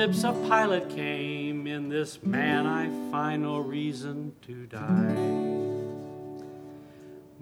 Lips 0.06 0.24
of 0.24 0.40
Pilate 0.44 0.88
came, 0.90 1.66
In 1.66 1.90
this 1.90 2.22
man 2.22 2.68
I 2.68 2.92
find 3.10 3.42
no 3.42 3.58
reason 3.58 4.34
to 4.44 4.68
die. 4.68 5.16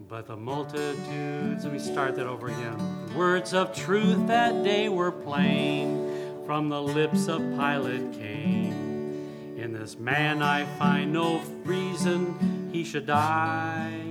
But 0.08 0.28
the 0.28 0.38
multitudes, 0.38 1.66
let 1.66 1.74
me 1.74 1.80
start 1.80 2.16
that 2.16 2.26
over 2.26 2.48
again. 2.48 3.14
Words 3.18 3.54
of 3.54 3.76
truth 3.76 4.28
that 4.28 4.64
day 4.64 4.88
were 4.88 5.12
plain, 5.12 6.42
from 6.46 6.70
the 6.70 6.82
lips 6.82 7.28
of 7.28 7.42
Pilate 7.42 8.14
came. 8.14 9.58
In 9.58 9.74
this 9.74 10.00
man 10.00 10.42
I 10.42 10.64
find 10.80 11.12
no 11.12 11.42
reason 11.66 12.70
he 12.72 12.86
should 12.86 13.08
die. 13.08 14.06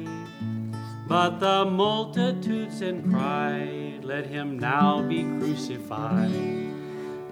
But 1.09 1.39
the 1.39 1.65
multitudes 1.65 2.81
then 2.81 3.11
cried, 3.11 4.01
Let 4.05 4.27
him 4.27 4.59
now 4.59 5.01
be 5.01 5.23
crucified 5.23 6.82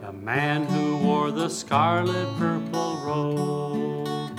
the 0.00 0.12
man 0.12 0.64
who 0.64 0.96
wore 0.96 1.30
the 1.30 1.48
scarlet 1.48 2.26
purple 2.38 2.96
robe. 3.04 4.38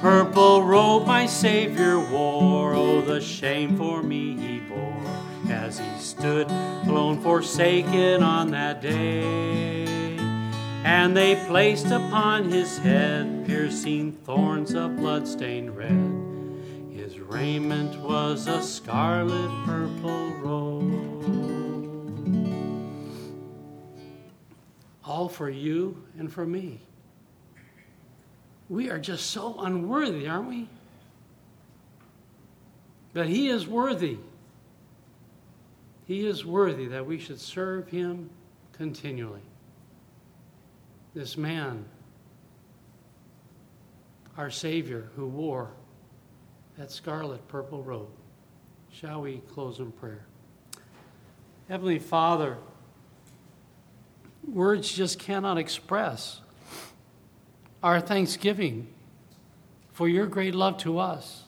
Purple 0.00 0.62
robe 0.62 1.06
my 1.06 1.26
Savior 1.26 1.98
wore, 1.98 2.74
oh, 2.74 3.00
the 3.00 3.20
shame 3.20 3.76
for 3.76 4.02
me 4.02 4.36
he 4.36 4.60
bore, 4.60 5.02
as 5.48 5.78
he 5.80 5.98
stood 5.98 6.48
alone 6.86 7.20
forsaken 7.20 8.22
on 8.22 8.52
that 8.52 8.80
day. 8.80 10.16
And 10.84 11.16
they 11.16 11.34
placed 11.46 11.86
upon 11.86 12.50
his 12.50 12.78
head 12.78 13.44
piercing 13.46 14.12
thorns 14.12 14.72
of 14.74 14.96
blood-stained 14.96 15.76
red. 15.76 16.12
His 16.92 17.18
raiment 17.18 18.00
was 18.00 18.46
a 18.46 18.62
scarlet 18.62 19.50
purple 19.64 20.30
robe. 20.34 21.51
All 25.12 25.28
for 25.28 25.50
you 25.50 26.02
and 26.18 26.32
for 26.32 26.46
me. 26.46 26.80
We 28.70 28.88
are 28.88 28.98
just 28.98 29.26
so 29.26 29.60
unworthy, 29.60 30.26
aren't 30.26 30.48
we? 30.48 30.68
But 33.12 33.28
He 33.28 33.50
is 33.50 33.66
worthy. 33.66 34.16
He 36.06 36.26
is 36.26 36.46
worthy 36.46 36.86
that 36.86 37.04
we 37.04 37.18
should 37.18 37.38
serve 37.38 37.88
Him 37.88 38.30
continually. 38.72 39.42
This 41.12 41.36
man, 41.36 41.84
our 44.38 44.50
Savior, 44.50 45.10
who 45.14 45.26
wore 45.26 45.72
that 46.78 46.90
scarlet 46.90 47.46
purple 47.48 47.82
robe. 47.82 48.08
Shall 48.90 49.20
we 49.20 49.42
close 49.52 49.78
in 49.78 49.92
prayer? 49.92 50.24
Heavenly 51.68 51.98
Father, 51.98 52.56
words 54.46 54.92
just 54.92 55.18
cannot 55.18 55.58
express 55.58 56.40
our 57.82 58.00
thanksgiving 58.00 58.88
for 59.92 60.08
your 60.08 60.26
great 60.26 60.54
love 60.54 60.78
to 60.78 60.98
us 60.98 61.44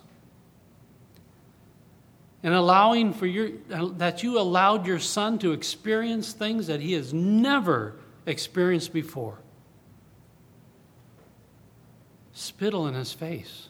and 2.44 2.52
allowing 2.52 3.14
for 3.14 3.26
your 3.26 3.50
that 3.68 4.22
you 4.22 4.38
allowed 4.38 4.86
your 4.86 4.98
son 4.98 5.38
to 5.38 5.52
experience 5.52 6.32
things 6.34 6.66
that 6.66 6.80
he 6.80 6.92
has 6.92 7.12
never 7.12 7.96
experienced 8.26 8.92
before. 8.92 9.38
Spittle 12.32 12.86
in 12.86 12.94
his 12.94 13.12
face, 13.12 13.68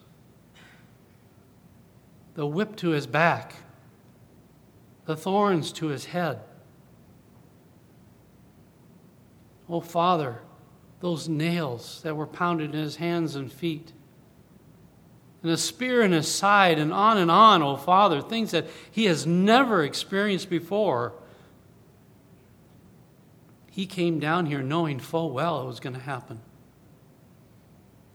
the 2.34 2.46
whip 2.46 2.74
to 2.76 2.88
his 2.88 3.06
back, 3.06 3.54
the 5.04 5.16
thorns 5.16 5.70
to 5.70 5.86
his 5.86 6.06
head. 6.06 6.40
Oh, 9.68 9.80
Father, 9.80 10.40
those 11.00 11.28
nails 11.28 12.00
that 12.02 12.16
were 12.16 12.26
pounded 12.26 12.74
in 12.74 12.80
his 12.80 12.96
hands 12.96 13.34
and 13.36 13.52
feet, 13.52 13.92
and 15.42 15.52
a 15.52 15.56
spear 15.56 16.02
in 16.02 16.12
his 16.12 16.28
side, 16.28 16.78
and 16.78 16.92
on 16.92 17.18
and 17.18 17.30
on, 17.30 17.62
oh, 17.62 17.76
Father, 17.76 18.22
things 18.22 18.50
that 18.52 18.66
he 18.90 19.04
has 19.04 19.26
never 19.26 19.82
experienced 19.82 20.48
before. 20.48 21.12
He 23.70 23.86
came 23.86 24.20
down 24.20 24.46
here 24.46 24.62
knowing 24.62 25.00
full 25.00 25.32
well 25.32 25.62
it 25.62 25.66
was 25.66 25.80
going 25.80 25.94
to 25.94 26.00
happen. 26.00 26.40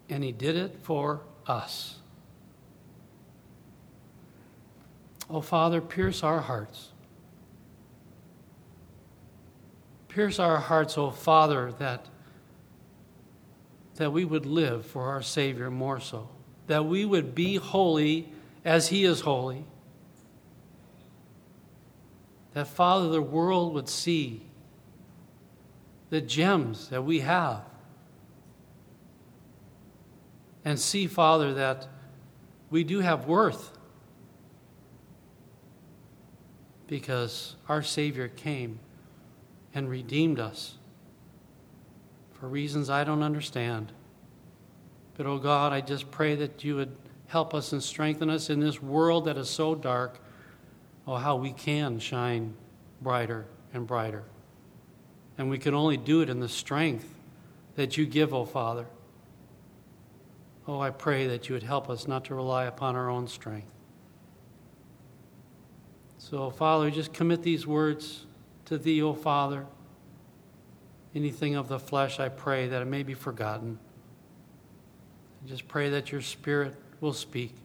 And 0.09 0.23
he 0.23 0.31
did 0.31 0.55
it 0.55 0.77
for 0.81 1.21
us. 1.45 1.97
Oh, 5.29 5.41
Father, 5.41 5.81
pierce 5.81 6.23
our 6.23 6.41
hearts. 6.41 6.89
Pierce 10.10 10.39
our 10.39 10.57
hearts, 10.57 10.97
oh 10.97 11.12
Father, 11.12 11.72
that, 11.74 12.07
that 13.95 14.12
we 14.12 14.26
would 14.26 14.45
live 14.45 14.86
for 14.86 15.03
our 15.03 15.22
Savior 15.22 15.70
more 15.70 15.99
so, 15.99 16.28
that 16.68 16.86
we 16.86 17.05
would 17.05 17.34
be 17.34 17.55
holy 17.55 18.28
as 18.66 18.89
He 18.89 19.05
is 19.05 19.22
holy, 19.22 19.66
that, 22.53 22.68
Father, 22.68 23.10
the 23.10 23.22
world 23.22 23.74
would 23.76 23.88
see 23.88 24.41
the 26.10 26.20
gems 26.20 26.89
that 26.89 27.03
we 27.03 27.20
have, 27.20 27.62
and 30.66 30.80
see, 30.80 31.05
Father, 31.05 31.53
that 31.53 31.88
we 32.72 32.84
do 32.84 32.99
have 32.99 33.28
worth 33.28 33.78
because 36.88 37.55
our 37.68 37.84
Savior 37.84 38.28
came 38.28 38.80
and 39.74 39.89
redeemed 39.89 40.39
us 40.39 40.76
for 42.34 42.47
reasons 42.47 42.89
I 42.89 43.03
don't 43.03 43.24
understand. 43.24 43.91
But, 45.15 45.26
oh 45.26 45.38
God, 45.38 45.74
I 45.74 45.82
just 45.82 46.09
pray 46.11 46.36
that 46.36 46.63
you 46.63 46.76
would 46.76 46.95
help 47.28 47.53
us 47.53 47.74
and 47.74 47.84
strengthen 47.84 48.30
us 48.30 48.49
in 48.49 48.59
this 48.59 48.82
world 48.82 49.26
that 49.26 49.38
is 49.38 49.49
so 49.49 49.76
dark. 49.76 50.22
Oh, 51.05 51.15
how 51.15 51.36
we 51.36 51.51
can 51.51 51.99
shine 51.99 52.53
brighter 53.01 53.45
and 53.74 53.86
brighter. 53.86 54.24
And 55.38 55.49
we 55.49 55.57
can 55.57 55.74
only 55.74 55.97
do 55.97 56.22
it 56.22 56.30
in 56.30 56.39
the 56.39 56.49
strength 56.49 57.15
that 57.76 57.97
you 57.97 58.05
give, 58.05 58.34
oh 58.34 58.45
Father. 58.45 58.86
Oh, 60.67 60.80
I 60.80 60.91
pray 60.91 61.28
that 61.28 61.49
you 61.49 61.53
would 61.53 61.63
help 61.63 61.89
us 61.89 62.07
not 62.07 62.26
to 62.26 62.36
rely 62.36 62.65
upon 62.65 62.95
our 62.95 63.09
own 63.09 63.28
strength. 63.28 63.72
So, 66.17 66.49
Father, 66.51 66.91
just 66.91 67.11
commit 67.11 67.41
these 67.41 67.65
words 67.65 68.26
to 68.70 68.78
thee, 68.78 69.01
O 69.01 69.13
Father. 69.13 69.65
Anything 71.15 71.55
of 71.55 71.67
the 71.67 71.80
flesh, 71.80 72.20
I 72.20 72.30
pray 72.30 72.67
that 72.67 72.82
it 72.84 72.86
may 72.86 73.01
be 73.01 73.15
forgotten. 73.15 73.80
I 75.43 75.47
just 75.47 75.67
pray 75.67 75.89
that 75.89 76.11
your 76.11 76.22
Spirit 76.22 76.76
will 77.01 77.13
speak. 77.13 77.55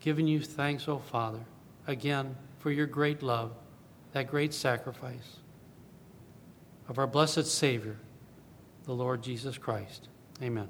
Giving 0.00 0.28
you 0.28 0.40
thanks, 0.40 0.88
O 0.88 0.98
Father, 0.98 1.40
again 1.88 2.36
for 2.60 2.70
your 2.70 2.86
great 2.86 3.22
love, 3.22 3.52
that 4.12 4.28
great 4.28 4.54
sacrifice 4.54 5.38
of 6.88 6.98
our 6.98 7.06
blessed 7.08 7.46
Savior, 7.46 7.96
the 8.84 8.92
Lord 8.92 9.22
Jesus 9.22 9.58
Christ. 9.58 10.08
Amen. 10.40 10.68